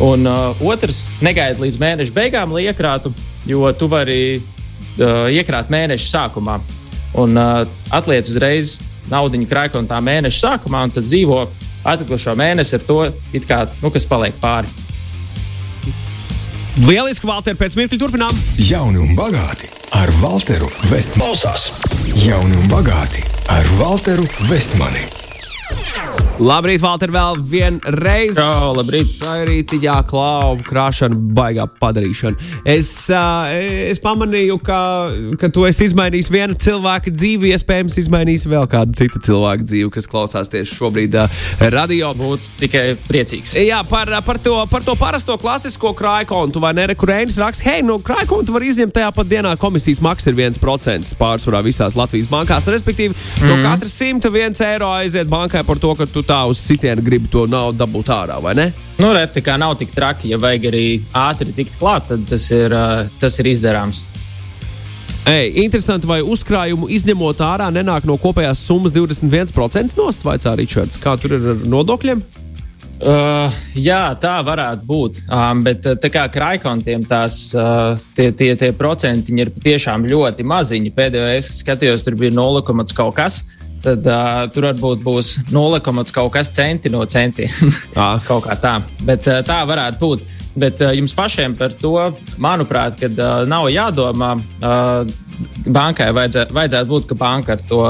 Un 0.00 0.24
uh, 0.24 0.56
otrs, 0.64 1.08
negaidi 1.20 1.66
līdz 1.66 1.80
mēneša 1.80 2.14
beigām, 2.16 2.54
lai 2.56 2.68
iekrātu, 2.70 3.12
jo 3.48 3.68
tu 3.76 3.88
vari 3.90 4.20
uh, 4.38 5.26
iekrāt 5.28 5.72
mēneša 5.72 6.08
sākumā. 6.08 6.60
Un 7.20 7.36
uh, 7.36 7.66
atliec 7.92 8.28
uzreiz 8.30 8.78
naudu 9.10 9.40
krājkontā 9.50 9.98
mēneša 10.00 10.40
sākumā, 10.46 10.86
un 10.86 10.94
tad 10.94 11.08
dzīvo 11.08 11.42
atlikušo 11.90 12.36
mēnesi 12.36 12.78
ar 12.78 12.86
to, 12.86 13.00
kā, 13.48 13.64
nu, 13.82 13.92
kas 13.92 14.08
paliek 14.08 14.36
pāri. 14.40 14.70
Lieliski, 16.78 17.26
Valter, 17.26 17.56
pēc 17.58 17.74
mirkļa 17.78 17.98
turpinām. 18.00 18.42
Jauni 18.62 19.02
un 19.02 19.16
bagāti 19.18 19.70
ar 19.98 20.12
Walteru 20.22 20.70
Vestmani. 20.90 21.34
Jauni 22.22 22.60
un 22.62 22.70
bagāti 22.70 23.24
ar 23.50 23.66
Walteru 23.80 24.28
Vestmani. 24.46 25.08
Labrīt, 26.40 26.80
Valter, 26.80 27.10
vēl 27.12 27.36
vienreiz. 27.44 28.38
Jā, 28.38 28.70
labrīt. 28.72 29.10
Šai 29.18 29.42
rītā 29.44 29.98
klāva 30.08 30.56
krāšana, 30.64 31.16
baigā 31.36 31.66
padarīšana. 31.80 32.48
Es, 32.64 32.88
uh, 33.12 33.44
es 33.90 34.00
pamanīju, 34.00 34.56
ka, 34.64 34.78
ka 35.40 35.50
tu 35.52 35.66
esi 35.68 35.90
izmainījis 35.90 36.30
vienu 36.32 36.56
cilvēku 36.56 37.12
dzīvi, 37.12 37.50
iespējams, 37.52 37.98
izmainījis 38.00 38.46
vēl 38.48 38.64
kādu 38.72 38.96
citu 38.96 39.20
cilvēku 39.26 39.66
dzīvi, 39.68 39.90
kas 39.92 40.08
klausās 40.08 40.48
tieši 40.52 40.78
šobrīd 40.78 41.18
uh, 41.20 41.42
radio. 41.74 42.14
Būtu 42.16 42.54
tikai 42.62 42.86
priecīgs. 43.04 43.52
Jā, 43.60 43.82
par, 43.90 44.08
par, 44.24 44.40
to, 44.40 44.56
par 44.72 44.86
to 44.86 44.96
parasto 45.00 45.36
klasisko 45.40 45.92
krājkontu, 45.98 46.64
vai 46.64 46.72
ne? 46.78 46.88
Kurēnis 46.96 47.36
raksta, 47.42 47.68
hei, 47.68 47.84
no 47.84 47.98
krājkonta 48.00 48.56
var 48.56 48.64
izņemt 48.64 48.96
tajā 48.96 49.12
pat 49.16 49.28
dienā 49.28 49.52
komisijas 49.60 50.00
maksa 50.04 50.32
ir 50.32 50.40
1% 50.40 51.14
pārsvarā 51.20 51.60
visās 51.68 51.98
Latvijas 52.00 52.32
bankās. 52.32 52.68
Respektīvi, 52.70 53.12
mm 53.12 53.50
no 53.50 53.56
katra 53.64 53.88
101 53.90 54.60
eiro 54.62 54.90
aiziet 54.94 55.28
bankai 55.30 55.62
par 55.66 55.78
to, 55.82 55.92
ka 55.98 56.06
tu 56.06 56.22
tā 56.30 56.40
uz 56.46 56.60
sitienu 56.62 57.02
gribi 57.02 57.30
to 57.30 57.44
naudu 57.50 57.80
dabūt 57.80 58.12
ārā, 58.14 58.38
vai 58.42 58.54
ne? 58.58 58.70
Nu, 59.00 59.10
reti 59.16 59.42
kā 59.42 59.56
nav 59.58 59.74
tik 59.80 59.92
traki, 59.94 60.30
ja 60.30 60.38
vajag 60.40 60.70
arī 60.70 60.86
ātri 61.16 61.54
tikt 61.56 61.78
klāt, 61.80 62.06
tad 62.10 62.26
tas 62.30 62.46
ir, 62.54 62.74
tas 63.20 63.38
ir 63.42 63.50
izdarāms. 63.50 64.04
Ei, 65.28 65.50
interesanti, 65.62 66.08
vai 66.08 66.20
uzkrājumu 66.24 66.88
izņemot 66.90 67.42
ārā 67.44 67.68
nenāk 67.74 68.06
no 68.08 68.16
kopējās 68.18 68.62
summas 68.66 68.94
21% 68.96 69.98
nost, 69.98 70.24
vai 70.26 70.38
cā 70.42 70.54
Ričards? 70.58 71.00
Kā 71.02 71.16
tur 71.20 71.36
ir 71.36 71.50
ar 71.52 71.66
nodokļiem? 71.70 72.22
Uh, 73.00 73.60
jā, 73.80 74.00
tā 74.20 74.34
varētu 74.44 74.84
būt. 74.88 75.22
Um, 75.32 75.62
bet 75.64 75.86
tā 76.02 76.10
kā 76.12 76.26
krājkontiem 76.32 77.06
tās 77.08 77.38
uh, 77.56 77.94
tie, 78.16 78.28
tie, 78.36 78.52
tie 78.60 78.74
procentiņi 78.76 79.44
ir 79.44 79.52
tiešām 79.56 80.04
ļoti 80.08 80.44
maziņi. 80.44 80.92
Pēdējo 80.96 81.30
reizi 81.30 81.56
skatījos, 81.56 82.04
tur 82.04 82.18
bija 82.20 82.34
0, 82.36 82.64
kaut 82.66 83.16
kas. 83.16 83.40
Uh, 83.40 83.69
tad 83.84 84.06
uh, 84.06 84.42
tur 84.52 84.70
varbūt 84.70 85.04
būs 85.04 85.32
0, 85.52 85.80
kaut 85.84 86.32
kas 86.34 86.52
centi 86.54 86.92
no 86.92 87.04
centiem. 87.08 87.72
kaut 88.28 88.44
kā 88.46 88.58
tā. 88.60 88.76
Bet 89.06 89.28
uh, 89.30 89.40
tā 89.46 89.62
varētu 89.68 90.00
būt. 90.02 90.28
Bet 90.60 90.80
uh, 90.82 90.90
jums 90.96 91.14
pašiem 91.14 91.54
par 91.58 91.74
to, 91.78 91.94
manuprāt, 92.42 92.98
kad, 93.00 93.14
uh, 93.18 93.46
nav 93.48 93.70
jādomā. 93.70 94.34
Uh, 94.60 95.04
bankai 95.64 96.10
vajadzē, 96.12 96.50
vajadzētu 96.52 96.90
būt, 96.90 97.08
ka 97.08 97.16
banka 97.16 97.56
ar 97.56 97.64
to 97.64 97.80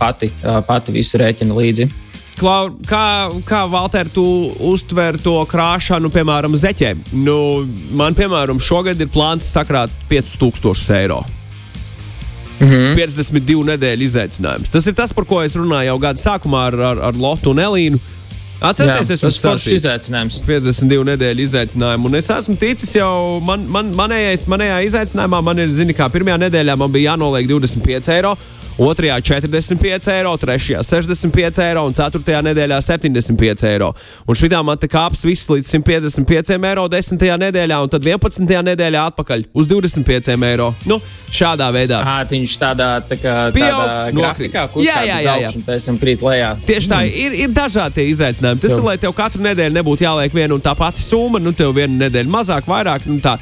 pati, 0.00 0.30
uh, 0.42 0.58
pati 0.66 0.94
visu 0.96 1.20
rēķina 1.22 1.54
līdzi. 1.54 1.88
Klau, 2.36 2.74
kā, 2.84 3.30
kā 3.48 3.62
Valter, 3.72 4.10
tu 4.12 4.24
uztver 4.68 5.16
to 5.24 5.38
krāšanu, 5.48 6.10
piemēram, 6.12 6.56
zeķēm? 6.60 7.06
Nu, 7.24 7.38
man, 7.96 8.16
piemēram, 8.18 8.60
šogad 8.60 9.00
ir 9.00 9.08
plāns 9.12 9.48
sakrāt 9.56 9.92
5000 10.10 11.00
eiro. 11.00 11.22
Mm 12.58 12.68
-hmm. 12.68 12.94
52 12.96 13.64
nedēļu 13.72 14.02
izaicinājums. 14.02 14.70
Tas 14.72 14.86
ir 14.86 14.94
tas, 14.94 15.12
par 15.12 15.24
ko 15.24 15.42
es 15.42 15.56
runāju 15.56 15.92
jau 15.92 15.98
gada 15.98 16.20
sākumā 16.20 16.66
ar, 16.66 16.74
ar, 16.74 17.02
ar 17.10 17.14
Lotu 17.20 17.50
un 17.50 17.58
Elīnu. 17.58 17.98
Atcerieties, 18.60 19.10
es 19.10 19.24
esmu 19.24 19.50
foršs 19.50 19.72
izaicinājums. 19.76 20.38
52 20.46 21.04
nedēļu 21.04 21.42
izaicinājumu, 21.44 22.08
un 22.08 22.14
es 22.14 22.30
esmu 22.32 22.56
ticis 22.56 22.94
jau, 22.96 23.40
man, 23.44 23.66
man, 23.68 23.90
manējais, 23.92 24.46
manējā 24.48 24.78
izaicinājumā, 24.86 25.42
man 25.44 25.58
ir, 25.58 25.68
zini, 25.68 25.92
kā 25.92 26.08
pirmajā 26.08 26.38
nedēļā 26.46 26.76
man 26.76 26.92
bija 26.92 27.12
jānoliek 27.12 27.48
25 27.50 28.08
eiro 28.16 28.36
otrajā 28.78 29.16
45 29.20 30.10
eiro, 30.12 30.34
trešajā 30.40 30.82
65 30.84 31.62
eiro 31.64 31.84
un 31.88 31.96
ceturtajā 31.96 32.42
nedēļā 32.46 32.80
75 32.84 33.66
eiro. 33.70 33.92
Un 34.28 34.38
šitā 34.38 34.62
man 34.66 34.78
te 34.80 34.88
kāps 34.90 35.24
viss 35.26 35.48
līdz 35.50 35.70
155 35.72 36.54
eiro 36.56 36.86
10. 36.92 37.26
nedēļā, 37.46 37.80
un 37.82 37.92
tad 37.92 38.06
11. 38.06 38.46
nedēļā 38.70 39.04
atpakaļ 39.12 39.46
uz 39.56 39.70
25 39.70 40.32
eiro. 40.36 40.72
Nu, 40.88 41.00
šādā 41.32 41.70
veidā. 41.74 42.00
Aha, 42.04 42.24
viņš 42.30 42.56
tādā, 42.60 42.90
tā 43.08 43.18
kā, 43.20 43.34
tādā 43.54 43.90
grafikā, 44.16 44.66
kurš 44.72 44.88
jā, 44.88 45.00
jā, 45.08 45.18
jā, 45.24 45.36
jā. 45.46 45.52
pēc 45.66 45.90
tam 45.90 46.00
krīt 46.00 46.24
lejā. 46.24 46.52
Tieši 46.66 46.92
tā, 46.92 47.02
mm. 47.04 47.20
ir, 47.24 47.36
ir 47.46 47.54
dažādi 47.56 48.08
izaicinājumi. 48.12 48.62
Tas 48.62 48.74
Jā. 48.74 48.80
ir, 48.80 48.86
lai 48.86 48.96
tev 49.00 49.14
katru 49.16 49.44
nedēļu 49.46 49.76
nebūtu 49.78 50.06
jāliek 50.06 50.34
viena 50.34 50.56
un 50.56 50.64
tā 50.64 50.74
pati 50.78 51.04
summa, 51.04 51.40
nu 51.42 51.52
tev 51.56 51.74
vienu 51.76 51.98
nedēļu 52.00 52.32
mazāk, 52.32 52.68
vairāk. 52.70 53.08
Nu, 53.10 53.20
tā. 53.24 53.36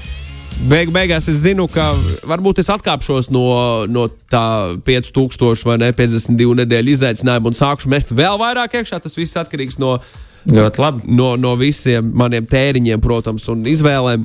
Beig, 0.65 0.89
beigās 0.95 1.27
es 1.29 1.43
zinu, 1.43 1.67
ka 1.69 1.91
varbūt 2.25 2.63
es 2.63 2.71
atkāpšos 2.73 3.29
no, 3.35 3.45
no 3.91 4.07
tā 4.33 4.45
5000 4.87 5.67
vai 5.67 5.77
ne, 5.83 5.91
52 5.97 6.61
nedēļu 6.63 6.95
izaicinājuma 6.95 7.51
un 7.51 7.59
sākšu 7.59 7.91
mest 7.93 8.15
vēl 8.15 8.39
vairāk 8.41 8.79
iekšā. 8.79 9.01
Tas 9.03 9.19
viss 9.19 9.37
atkarīgs 9.41 9.77
no, 9.83 9.99
no, 10.47 11.29
no 11.37 11.55
visiem 11.61 12.09
maniem 12.17 12.47
tēriņiem, 12.49 13.03
protams, 13.05 13.49
un 13.53 13.67
izvēlēm. 13.69 14.25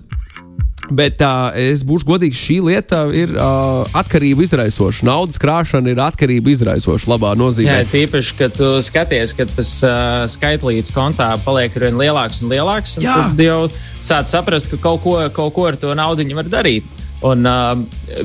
Bet 0.90 1.22
uh, 1.22 1.52
es 1.54 1.84
būšu 1.86 2.08
godīgs, 2.08 2.40
šī 2.40 2.58
lieta 2.66 3.04
ir 3.14 3.36
uh, 3.38 3.86
atkarība 3.98 4.42
izraisoša. 4.46 5.06
Naudas 5.06 5.38
krāšana 5.42 5.94
ir 5.94 6.02
atkarība 6.02 6.50
izraisoša, 6.54 7.12
labā 7.12 7.36
nozīmē. 7.38 7.84
Jā, 7.84 7.90
tīpaši, 7.92 8.36
kad 8.40 8.58
tu 8.58 8.72
skaties, 8.86 9.36
ka 9.38 9.46
tas 9.52 9.72
uh, 9.86 10.26
skaitlīds 10.34 10.94
kontā 10.96 11.30
paliek 11.46 11.78
ar 11.78 11.88
vien 11.88 12.02
lielāks 12.02 12.42
un 12.42 12.54
lielāks. 12.54 12.98
Un 12.98 13.06
tad 13.06 13.46
jau 13.46 13.62
sāc 14.02 14.34
saprast, 14.34 14.72
ka 14.74 14.82
kaut 14.82 15.04
ko, 15.06 15.20
kaut 15.36 15.54
ko 15.56 15.70
ar 15.70 15.78
to 15.80 15.94
naudu 15.98 16.26
var 16.34 16.50
darīt. 16.50 16.90
Un 17.26 17.46
uh, 17.46 17.74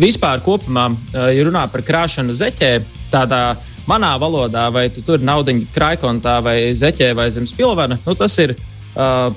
vispār 0.01 0.41
kopumā, 0.45 0.89
uh, 0.89 1.29
ja 1.35 1.45
runā 1.45 1.67
par 1.69 1.85
krāšanu 1.85 2.33
zeķē, 2.33 2.77
tādā 3.13 3.59
manā 3.91 4.15
valodā, 4.17 4.71
vai 4.73 4.87
tu 4.89 5.03
tur 5.05 5.21
naudu 5.21 5.53
krājkontā 5.75 6.39
vai 6.41 6.59
zeķē 6.73 7.13
vai 7.19 7.29
zem 7.35 7.45
spilvena, 7.51 7.99
nu, 8.07 8.15
tas 8.17 8.39
ir 8.41 8.55
uh, 8.55 8.71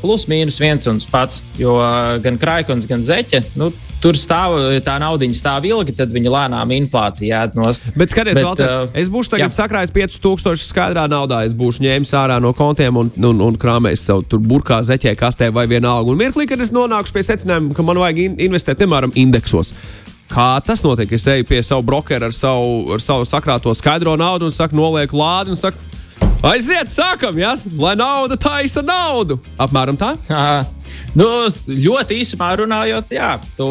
plus 0.02 0.28
mīnus 0.30 0.62
viens 0.62 0.88
un 0.90 1.02
tas 1.02 1.10
pats. 1.12 1.44
Jo 1.58 1.78
gan 2.24 2.40
krājkons, 2.42 2.90
gan 2.90 3.06
zeķe. 3.06 3.44
Nu, 3.58 3.72
Tur 3.98 4.14
stāv 4.14 4.54
tā 4.86 5.00
nauda, 5.02 5.26
stāv 5.34 5.66
ilgi, 5.66 5.96
tad 5.98 6.12
viņa 6.14 6.30
lēnām 6.30 6.74
inflācija 6.76 7.42
ēdnost. 7.48 7.88
Bet, 7.98 8.12
skaties, 8.14 8.38
Bet, 8.38 8.46
Valter, 8.46 8.70
uh, 8.70 8.92
es 8.94 9.10
būšu 9.10 9.34
tagad 9.34 9.50
jā. 9.50 9.56
sakrājis 9.56 9.94
5000 9.96 10.62
skaidrā 10.62 11.08
naudā. 11.10 11.40
Es 11.48 11.56
būšu 11.58 11.82
ņēmis 11.82 12.14
ārā 12.20 12.38
no 12.44 12.52
kontiem 12.58 13.00
un, 13.02 13.10
un, 13.18 13.42
un 13.48 13.58
krāmējis 13.58 14.06
sev 14.12 14.22
tur 14.30 14.44
burkā, 14.46 14.84
zeķē, 14.86 15.16
kastē 15.18 15.50
vai 15.54 15.66
vienalga. 15.72 16.14
Un 16.14 16.22
mirklī, 16.22 16.46
kad 16.50 16.62
es 16.62 16.70
nonāku 16.76 17.16
pie 17.16 17.26
secinājuma, 17.26 17.74
ka 17.74 17.88
man 17.88 18.04
vajag 18.04 18.38
investēt, 18.38 18.78
piemēram, 18.84 19.16
indeksos. 19.18 19.74
Kā 20.30 20.50
tas 20.62 20.86
notiek? 20.86 21.18
Es 21.18 21.26
eju 21.32 21.48
pie 21.50 21.64
savu 21.66 21.88
brokeru 21.88 22.30
ar 22.30 22.36
savu, 22.36 22.84
ar 22.94 23.02
savu 23.02 23.26
sakrāto 23.26 23.74
skaidro 23.74 24.14
naudu 24.20 24.46
un 24.46 24.54
saku, 24.54 24.78
nolieku 24.78 25.18
lādi 25.18 25.56
un 25.56 25.58
saku, 25.58 25.82
Aiziet, 26.46 26.91
sākam, 26.94 27.34
ja? 27.39 27.56
lai 27.82 27.96
nauda 27.98 28.38
taisa 28.38 28.84
naudu. 28.86 29.39
Apmēram 29.58 29.98
tā. 29.98 30.12
Uh, 30.29 30.62
nu, 31.17 31.27
ļoti 31.65 32.20
īsumā 32.22 32.51
runājot, 32.62 33.13
jā, 33.17 33.32
tu 33.58 33.67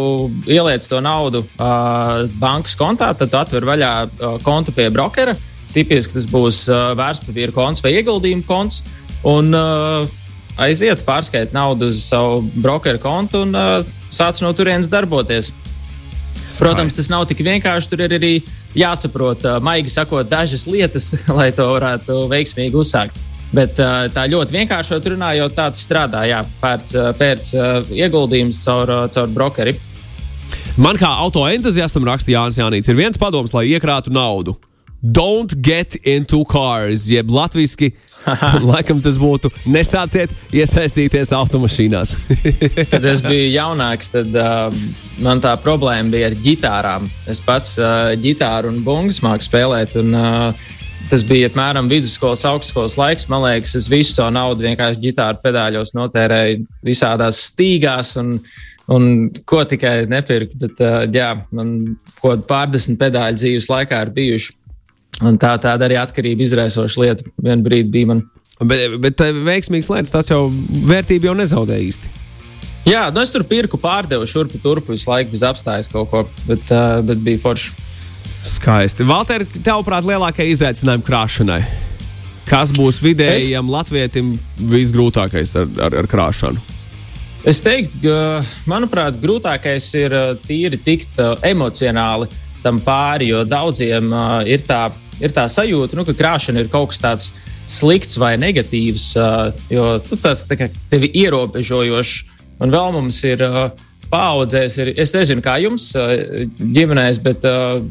ieliec 0.50 0.82
to 0.90 0.98
naudu 1.04 1.44
uh, 1.46 2.24
bankas 2.40 2.74
kontā, 2.78 3.12
tad 3.14 3.34
atver 3.38 3.66
vaļā 3.68 3.92
uh, 4.06 4.38
kontu 4.42 4.74
pie 4.74 4.88
brokera. 4.90 5.36
Tipiski 5.76 6.18
tas 6.18 6.26
būs 6.26 6.64
uh, 6.72 6.90
vērtspapīra 6.98 7.54
konts 7.54 7.84
vai 7.84 7.94
ieguldījuma 8.00 8.46
konts. 8.48 8.82
Un, 9.26 9.54
uh, 9.54 10.10
aiziet, 10.58 11.06
pārskait 11.06 11.54
naudu 11.54 11.92
uz 11.92 12.02
savu 12.08 12.42
brokeru 12.58 12.98
kontu 13.02 13.44
un 13.46 13.54
uh, 13.54 13.78
sāc 14.10 14.42
no 14.42 14.50
turienes 14.56 14.90
darboties. 14.90 15.52
Protams, 16.58 16.98
tas 16.98 17.10
nav 17.10 17.28
tik 17.30 17.46
vienkārši. 17.46 17.90
Tur 17.90 18.02
ir 18.06 18.18
arī 18.18 18.34
jāsaprot, 18.76 19.46
maigi 19.64 19.92
sakot, 19.92 20.28
dažas 20.28 20.66
lietas, 20.68 21.12
lai 21.38 21.50
to 21.56 21.66
varētu 21.72 22.26
veiksmīgi 22.32 22.78
uzsākt. 22.78 23.24
Bet 23.54 23.78
tā 23.78 24.24
ļoti 24.26 24.56
vienkāršot 24.56 25.04
runājot, 25.12 25.54
tāds 25.54 25.84
strādā. 25.86 26.24
Jā, 26.26 26.40
pērc 26.60 27.52
uh, 27.54 27.92
ieguldījums 27.94 28.58
caur, 28.64 28.90
caur 29.14 29.30
brokeri. 29.32 29.76
Man 30.76 30.98
kā 31.00 31.08
autoentuziastam 31.24 32.04
raksta 32.04 32.34
Jānis 32.34 32.58
Jānis, 32.58 32.90
ir 32.90 32.98
viens 32.98 33.16
padoms, 33.16 33.54
lai 33.56 33.68
iekrātu 33.70 34.12
naudu. 34.12 34.58
Don't 35.00 35.54
get 35.62 35.94
into 36.04 36.42
cars, 36.44 37.06
jeb 37.12 37.30
latviešu 37.32 37.92
Laikam 38.70 39.00
tas 39.04 39.18
būtu 39.20 39.50
nesāciet 39.70 40.32
iesaistīties 40.54 41.32
automašīnās. 41.36 42.16
kad 42.92 43.04
es 43.06 43.22
biju 43.24 43.50
jaunāks, 43.54 44.10
tad 44.14 44.34
uh, 44.34 44.70
man 45.24 45.42
tā 45.44 45.54
problēma 45.62 46.12
bija 46.12 46.30
ar 46.30 46.38
ģitārām. 46.46 47.10
Es 47.30 47.42
pats 47.44 47.76
uh, 47.80 48.14
ģitāru 48.20 48.72
un 48.74 48.82
bungas 48.86 49.22
māku 49.24 49.46
spēlēt. 49.46 49.98
Un, 50.02 50.16
uh, 50.16 50.72
Tas 51.06 51.22
bija 51.22 51.46
apmēram 51.46 51.86
vidusskolas, 51.86 52.40
augstskolas 52.48 52.96
laiks. 52.98 53.28
Man 53.30 53.44
liekas, 53.44 53.76
es 53.78 53.84
visu 53.86 54.16
to 54.16 54.24
naudu 54.34 54.64
vienkārši 54.64 54.98
ģitāru 55.04 55.38
pedāļos 55.38 55.92
notērēju 55.94 56.64
visādās 56.82 57.44
stīgās. 57.52 58.16
Un, 58.18 58.40
un 58.90 59.06
ko 59.46 59.60
tikai 59.70 60.00
nepirku. 60.10 60.58
Bet, 60.64 60.82
uh, 60.82 61.04
jā, 61.06 61.28
man 61.54 61.76
kaut 62.16 62.24
kāda 62.24 62.48
pārdesmit 62.50 62.98
pedāļu 63.04 63.38
dzīves 63.38 63.70
laikā 63.70 64.02
ir 64.02 64.10
bijuši. 64.18 64.56
Un 65.24 65.38
tā 65.40 65.54
tāda 65.62 65.86
arī 65.86 65.96
atkarība 66.00 66.44
izraisoša 66.44 67.02
lieta. 67.02 67.30
Vienu 67.40 67.64
brīdi 67.64 67.92
bija 67.92 68.12
man. 68.12 68.22
Bet, 68.56 68.96
bet 69.00 69.20
veiksmīgs 69.46 69.88
lietas 69.92 70.12
tas 70.12 70.30
jau 70.32 70.46
vērtību 70.88 71.30
jau 71.30 71.34
nezaudē 71.36 71.78
īsti. 71.86 72.12
Jā, 72.86 73.08
nu 73.10 73.18
es 73.18 73.32
tur 73.34 73.42
pirku, 73.42 73.80
pārdevu 73.82 74.28
šurpu 74.30 74.60
turpu 74.62 74.94
visu 74.94 75.10
laiku 75.10 75.32
bez 75.32 75.42
apstājas 75.42 75.90
kaut 75.90 76.06
ko, 76.12 76.22
bet, 76.46 76.62
uh, 76.70 77.00
bet 77.02 77.18
bija 77.24 77.40
forši. 77.42 77.72
Skaisti. 78.46 79.02
Valter, 79.08 79.42
tavuprāt, 79.64 80.06
lielākie 80.06 80.46
izaicinājumi 80.52 81.04
krāšanai? 81.06 81.60
Kas 82.46 82.70
būs 82.70 83.00
vidējam 83.02 83.66
es... 83.66 83.72
latvietim 83.74 84.36
visgrūtākais 84.70 85.56
ar, 85.58 85.72
ar, 85.88 85.96
ar 86.04 86.08
krāšanu? 86.10 86.62
Es 87.46 87.58
teiktu, 87.62 88.04
ka, 88.04 88.44
manuprāt, 88.70 89.18
grūtākais 89.22 89.88
ir 89.98 90.14
tīri 90.46 90.78
tikt 90.82 91.18
emocionāli 91.46 92.30
tam 92.62 92.78
pāri, 92.82 93.32
jo 93.34 93.42
daudziem 93.46 94.14
uh, 94.14 94.38
ir 94.46 94.62
tā 94.66 94.84
ir 95.20 95.34
tā 95.36 95.46
sajūta, 95.50 95.98
nu, 95.98 96.04
ka 96.06 96.14
krāšana 96.16 96.64
ir 96.64 96.72
kaut 96.72 96.92
kas 96.92 97.02
tāds 97.02 97.28
slikts 97.70 98.18
vai 98.20 98.36
negatīvs, 98.38 99.10
uh, 99.18 99.50
jo 99.72 99.96
tas 100.22 100.44
tā 100.46 100.68
tevi 100.90 101.10
ierobežojošs. 101.24 102.34
Un 102.62 102.72
vēl 102.72 102.92
mums 102.94 103.18
ir 103.28 103.42
uh, 103.44 103.66
paudzēs, 104.12 104.78
ir, 104.80 104.92
es 105.00 105.12
nezinu, 105.16 105.42
kā 105.44 105.58
jums 105.60 105.90
uh, 105.98 106.14
ģimenēs, 106.60 107.20
bet 107.24 107.44
uh, 107.48 107.82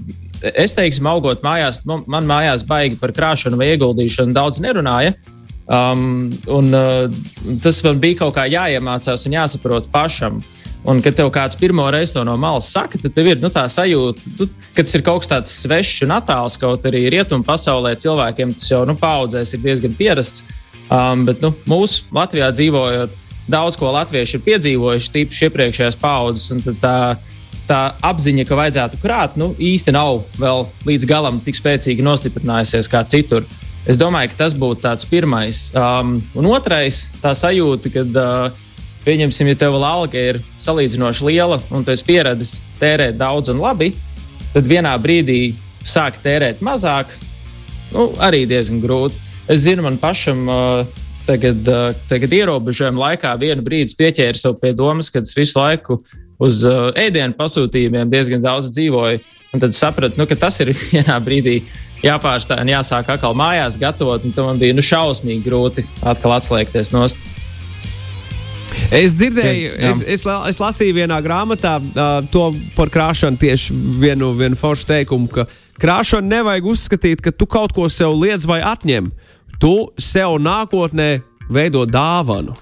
es 0.53 0.75
teiksim, 0.77 1.08
augot 1.12 1.44
mājās, 1.46 1.84
man, 1.89 2.03
man 2.12 2.27
mājās 2.29 2.65
baigi 2.67 3.00
par 3.01 3.13
krāšanu 3.15 3.60
vai 3.60 3.74
ieguldīšanu 3.74 4.36
daudz 4.36 4.62
nerunāja. 4.63 5.15
Um, 5.65 6.29
un, 6.53 6.70
uh, 6.77 7.58
tas 7.63 7.82
man 7.86 8.00
bija 8.01 8.22
kaut 8.22 8.36
kā 8.38 8.46
jāiemācās 8.50 9.25
un 9.25 9.38
jāsaprot 9.39 9.89
pašam. 9.94 10.41
Un, 10.86 11.00
kad 11.01 11.15
tev 11.18 11.32
kāds 11.34 11.58
pirmo 11.58 11.88
reizi 11.89 12.13
to 12.13 12.22
no 12.27 12.36
malas 12.38 12.68
saka, 12.70 13.00
tad 13.01 13.13
tev 13.15 13.32
ir 13.32 13.39
nu, 13.42 13.50
tā 13.54 13.63
sajūta, 13.72 14.34
tu, 14.38 14.46
ka 14.75 14.83
tas 14.86 14.94
ir 14.94 15.03
kaut 15.05 15.24
kas 15.24 15.31
tāds 15.31 15.55
svešs 15.64 16.03
un 16.05 16.14
attāls. 16.14 16.60
Kaut 16.62 16.86
arī 16.86 17.07
rietumu 17.10 17.46
pasaulē 17.48 17.96
cilvēkiem 18.01 18.53
tas 18.53 18.70
jau 18.70 18.83
nu, 18.86 18.94
paudzēs 19.00 19.55
ir 19.57 19.64
diezgan 19.66 19.96
pierasts. 19.98 20.46
Um, 20.86 21.24
bet 21.25 21.42
nu, 21.42 21.50
mūsu 21.66 22.05
Latvijā 22.14 22.51
dzīvojot, 22.53 23.16
daudz 23.50 23.79
ko 23.81 23.90
latvieši 23.96 24.38
ir 24.38 24.44
piedzīvojuši, 24.46 25.12
tīpaši 25.16 25.48
iepriekšējās 25.48 25.98
paudzes. 26.01 26.77
Tā, 26.81 26.98
tā 27.66 27.81
apziņa, 28.05 28.46
ka 28.46 28.60
vajadzētu 28.60 29.01
krāt, 29.01 29.40
nu, 29.42 29.55
īsti 29.57 29.94
nav 29.96 30.22
vēl 30.38 30.68
līdz 30.86 31.10
galam 31.10 31.42
tik 31.42 31.57
spēcīgi 31.57 32.05
nostiprinājusies 32.05 32.92
kā 32.92 33.01
citur. 33.10 33.46
Es 33.90 33.98
domāju, 34.01 34.31
ka 34.33 34.44
tas 34.46 34.53
būtu 34.57 34.86
tāds 34.86 35.05
pirmais. 35.10 35.68
Um, 35.77 36.18
un 36.38 36.50
otrais, 36.53 37.07
tā 37.22 37.33
sajūta, 37.38 37.92
kad 37.94 38.22
uh, 38.22 38.64
Pieņemsim, 39.05 39.51
ja 39.51 39.57
tev 39.59 39.75
alga 39.85 40.18
ir 40.18 40.39
salīdzinoši 40.63 41.27
liela 41.27 41.59
un 41.70 41.83
tu 41.85 41.94
esi 41.94 42.05
pieradis 42.07 42.55
tērēt 42.79 43.20
daudz 43.20 43.51
un 43.53 43.59
labi, 43.61 43.91
tad 44.55 44.65
vienā 44.65 44.96
brīdī 44.98 45.53
sāk 45.85 46.18
tērēt 46.24 46.63
mazāk. 46.65 47.11
Nu, 47.94 48.07
arī 48.25 48.44
diezgan 48.50 48.81
grūti. 48.81 49.22
Es 49.46 49.61
zinu, 49.68 49.85
man 49.85 50.00
pašam 50.01 50.41
uh, 50.50 50.98
tagad, 51.27 51.61
uh, 51.70 51.94
tagad 52.09 52.33
ierobežojuma 52.33 53.11
laikā 53.11 53.35
vienu 53.37 53.61
brīdi 53.65 53.94
pieķēru 54.00 54.41
sev 54.41 54.57
pie 54.57 54.74
domas, 54.74 55.11
ka 55.13 55.22
es 55.22 55.37
visu 55.37 55.59
laiku 55.61 56.00
uz 56.41 56.63
uh, 56.65 56.89
ēdienu 56.98 57.37
pasūtījumiem 57.37 58.09
diezgan 58.09 58.41
daudz 58.41 58.74
dzīvoju. 58.74 59.22
Un 59.53 59.61
tad 59.61 59.77
sapratu, 59.77 60.18
nu, 60.18 60.25
ka 60.25 60.39
tas 60.48 60.57
ir 60.65 60.74
vienā 60.89 61.22
brīdī 61.22 61.59
jāpārstāj 62.01 62.65
un 62.65 62.74
jāsāk 62.74 63.13
atkal 63.13 63.37
mājās 63.37 63.77
gatavot. 63.77 64.25
Tad 64.25 64.50
man 64.50 64.57
bija 64.65 64.74
nu, 64.74 64.81
šausmīgi 64.81 65.46
grūti 65.46 65.85
atkal 66.01 66.39
atslēgties 66.39 66.89
no 66.96 67.05
stūra. 67.05 67.45
Es 68.94 69.16
dzirdēju, 69.18 69.72
es, 69.90 70.02
es, 70.06 70.24
es 70.26 70.60
lasīju 70.62 70.96
vienā 71.00 71.18
grāmatā 71.26 71.78
uh, 71.80 72.18
to 72.32 72.50
par 72.76 72.92
krāšanu 72.94 73.40
tieši 73.42 73.76
vienu, 74.02 74.34
vienu 74.38 74.58
foršu 74.60 74.90
teikumu, 74.92 75.30
ka 75.32 75.48
krāšanu 75.82 76.30
nevajag 76.30 76.70
uzskatīt, 76.70 77.24
ka 77.24 77.34
tu 77.34 77.48
kaut 77.50 77.74
ko 77.76 77.90
sev 77.90 78.14
liedz 78.20 78.46
vai 78.50 78.62
atņem. 78.66 79.10
Tu 79.62 79.74
sev 80.02 80.38
nākotnē 80.44 81.10
veido 81.50 81.86
dāvanu. 81.90 82.56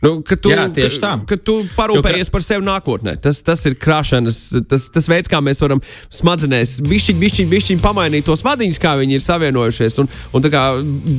Nu, 0.00 0.22
ka 0.24 0.36
tu, 0.40 0.48
Jā, 0.48 0.64
tieši 0.72 1.00
tā. 1.00 1.10
Ka, 1.20 1.36
ka 1.36 1.36
tu 1.44 1.58
parūpējies 1.76 2.30
par 2.32 2.40
sevi 2.44 2.64
nākotnē. 2.64 3.18
Tas, 3.20 3.42
tas 3.44 3.60
ir 3.68 3.74
krāšanas, 3.76 4.38
tas, 4.68 4.86
tas 4.94 5.08
veids, 5.10 5.28
kā 5.28 5.42
mēs 5.44 5.60
varam 5.60 5.82
smadzenēs 6.16 6.78
bišķiņ, 6.86 7.18
bišķiņ, 7.20 7.50
bišķiņ 7.50 7.82
pamainīt 7.84 8.24
tos 8.24 8.40
vadiņus, 8.46 8.78
kā 8.80 8.94
viņi 8.96 9.18
ir 9.18 9.24
savienojušies 9.24 9.98
un, 10.00 10.08
un 10.32 10.44
tā 10.46 10.52
kā, 10.54 10.62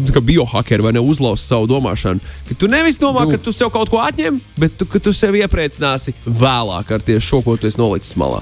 tā 0.07 0.15
kā 0.15 0.23
biohakeri 0.25 0.87
vai 0.87 0.95
ne 0.97 1.03
uzlauzt 1.05 1.45
savu 1.45 1.69
domāšanu. 1.69 2.25
Ka 2.49 2.57
tu 2.57 2.69
nevis 2.71 2.97
domā, 3.01 3.27
nu. 3.27 3.35
ka 3.35 3.45
tu 3.45 3.53
sev 3.53 3.69
kaut 3.73 3.91
ko 3.93 4.01
atņem, 4.01 4.39
bet 4.57 4.79
tu, 4.79 4.87
ka 4.89 5.03
tu 5.03 5.13
sevi 5.13 5.43
iepriecināsi 5.45 6.15
vēlāk 6.25 6.89
ar 6.97 7.05
tieši 7.05 7.27
šo, 7.27 7.43
ko 7.45 7.59
tu 7.61 7.69
esi 7.69 7.77
nolicis 7.81 8.17
malā. 8.17 8.41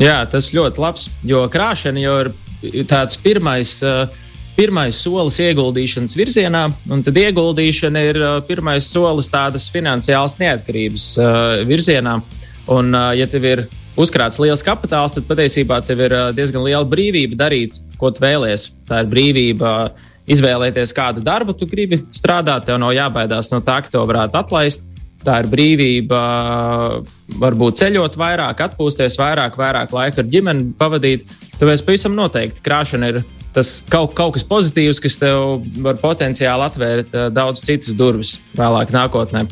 Jā, 0.00 0.22
tas 0.32 0.48
ļoti 0.54 0.80
labs, 0.80 1.10
jo 1.28 1.44
krāšana 1.52 2.00
jau 2.00 2.16
ir 2.64 2.88
tāds 2.88 3.20
pirmais. 3.20 3.76
Uh, 3.84 4.24
pirmais 4.58 4.98
solis 4.98 5.38
ieguldīšanas 5.42 6.16
virzienā, 6.18 6.64
un 6.90 7.02
tad 7.06 7.18
ieguldīšana 7.20 8.02
ir 8.08 8.18
uh, 8.18 8.36
pirmais 8.46 8.88
solis 8.90 9.30
tādas 9.30 9.68
finansiālas 9.70 10.34
neatkarības 10.40 11.04
uh, 11.20 11.30
virzienā. 11.68 12.18
Un, 12.74 12.90
uh, 12.90 13.12
ja 13.16 13.28
tev 13.30 13.46
ir 13.46 13.64
uzkrāts 13.98 14.40
liels 14.42 14.64
kapitāls, 14.66 15.14
tad 15.14 15.26
patiesībā 15.30 15.80
tev 15.86 16.02
ir 16.06 16.14
diezgan 16.36 16.66
liela 16.66 16.86
brīvība 16.86 17.38
darīt, 17.38 17.78
ko 17.98 18.10
tu 18.14 18.22
vēlēsies. 18.22 18.72
Tā 18.88 19.02
ir 19.04 19.10
brīvība 19.10 19.72
izvēlēties, 20.28 20.92
kādu 20.94 21.22
darbu 21.24 21.54
tu 21.56 21.66
gribi 21.70 22.00
strādāt. 22.14 22.66
Tev 22.68 22.78
nav 22.82 22.94
jābaidās 22.96 23.50
no 23.54 23.62
tā, 23.64 23.80
ka 23.84 23.94
to 23.94 24.04
varētu 24.10 24.38
atlaist. 24.42 24.86
Tā 25.24 25.40
ir 25.42 25.48
brīvība, 25.50 26.18
varbūt 27.42 27.80
ceļot 27.80 28.14
vairāk, 28.20 28.60
atpūsties 28.68 29.18
vairāk, 29.18 29.58
vairāk 29.58 29.90
laika 29.94 30.22
ar 30.22 30.30
ģimeni 30.30 30.70
pavadīt. 30.78 31.26
Tāpēc 31.58 31.82
pavisam 31.86 32.14
noteikti 32.14 32.62
krāšana 32.62 33.10
ir 33.10 33.18
tas 33.56 33.78
kaut, 33.90 34.12
kaut 34.16 34.36
kas 34.36 34.44
pozitīvs, 34.48 35.00
kas 35.02 35.18
tev 35.20 35.62
var 35.84 35.98
potenciāli 36.02 36.68
atvērt 36.68 37.16
uh, 37.16 37.28
daudz 37.32 37.64
citas 37.64 37.96
durvis 37.96 38.36
vēlāk, 38.58 38.92
nākotnē. 38.94 39.46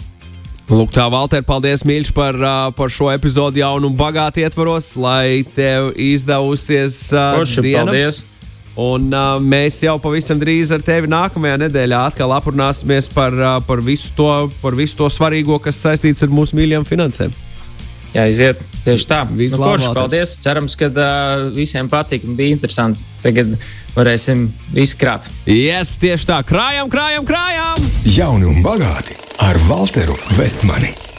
Lūk, 0.66 0.90
tā, 0.90 1.04
Valter, 1.06 1.44
paldies, 1.46 1.85
mīļš, 1.87 2.11
par, 2.14 2.35
uh, 2.42 2.70
par 2.74 2.90
šo 2.90 3.12
epizodi 3.12 3.62
jaunu 3.62 3.92
un 3.92 3.98
bagātu 3.98 4.42
ietvaros, 4.42 4.96
lai 4.98 5.44
tev 5.54 5.92
izdevusies 5.94 7.04
uh, 7.14 7.37
Koši, 7.38 7.62
diena. 7.68 7.87
Paldies! 7.87 8.24
Un 8.76 9.06
uh, 9.14 9.38
mēs 9.40 9.78
jau 9.87 9.94
pavisam 10.02 10.40
drīz 10.42 10.74
ar 10.74 10.82
tevi 10.85 11.09
nākamajā 11.09 11.62
nedēļā 11.62 12.02
atkal 12.11 12.35
aprunāsimies 12.37 13.09
par, 13.14 13.32
uh, 13.38 13.56
par, 13.64 13.80
visu 13.80 14.11
to, 14.18 14.28
par 14.61 14.76
visu 14.76 14.98
to 14.98 15.09
svarīgo, 15.12 15.56
kas 15.62 15.78
saistīts 15.80 16.26
ar 16.26 16.35
mūsu 16.35 16.59
mīļajām 16.59 16.85
finansēm. 16.90 17.32
Jā, 18.14 18.27
iziet 18.31 18.61
tieši 18.85 19.09
tā. 19.11 19.23
Nu, 19.29 19.49
forši, 19.59 19.90
paldies! 19.97 20.37
Cerams, 20.45 20.77
ka 20.79 20.90
uh, 20.92 21.49
visiem 21.57 21.90
patīk 21.92 22.29
un 22.29 22.38
bija 22.38 22.55
interesanti. 22.57 23.03
Tagad 23.25 23.57
varēsim 23.97 24.47
izkrāt. 24.79 25.27
Yes, 25.51 25.97
tieši 26.03 26.31
tā, 26.31 26.40
krājam, 26.47 26.92
krājam, 26.92 27.27
krājam! 27.29 27.90
Jauni 28.07 28.49
un 28.53 28.62
bagāti 28.64 29.19
ar 29.47 29.61
Walteru 29.71 30.16
Vestmani. 30.38 31.15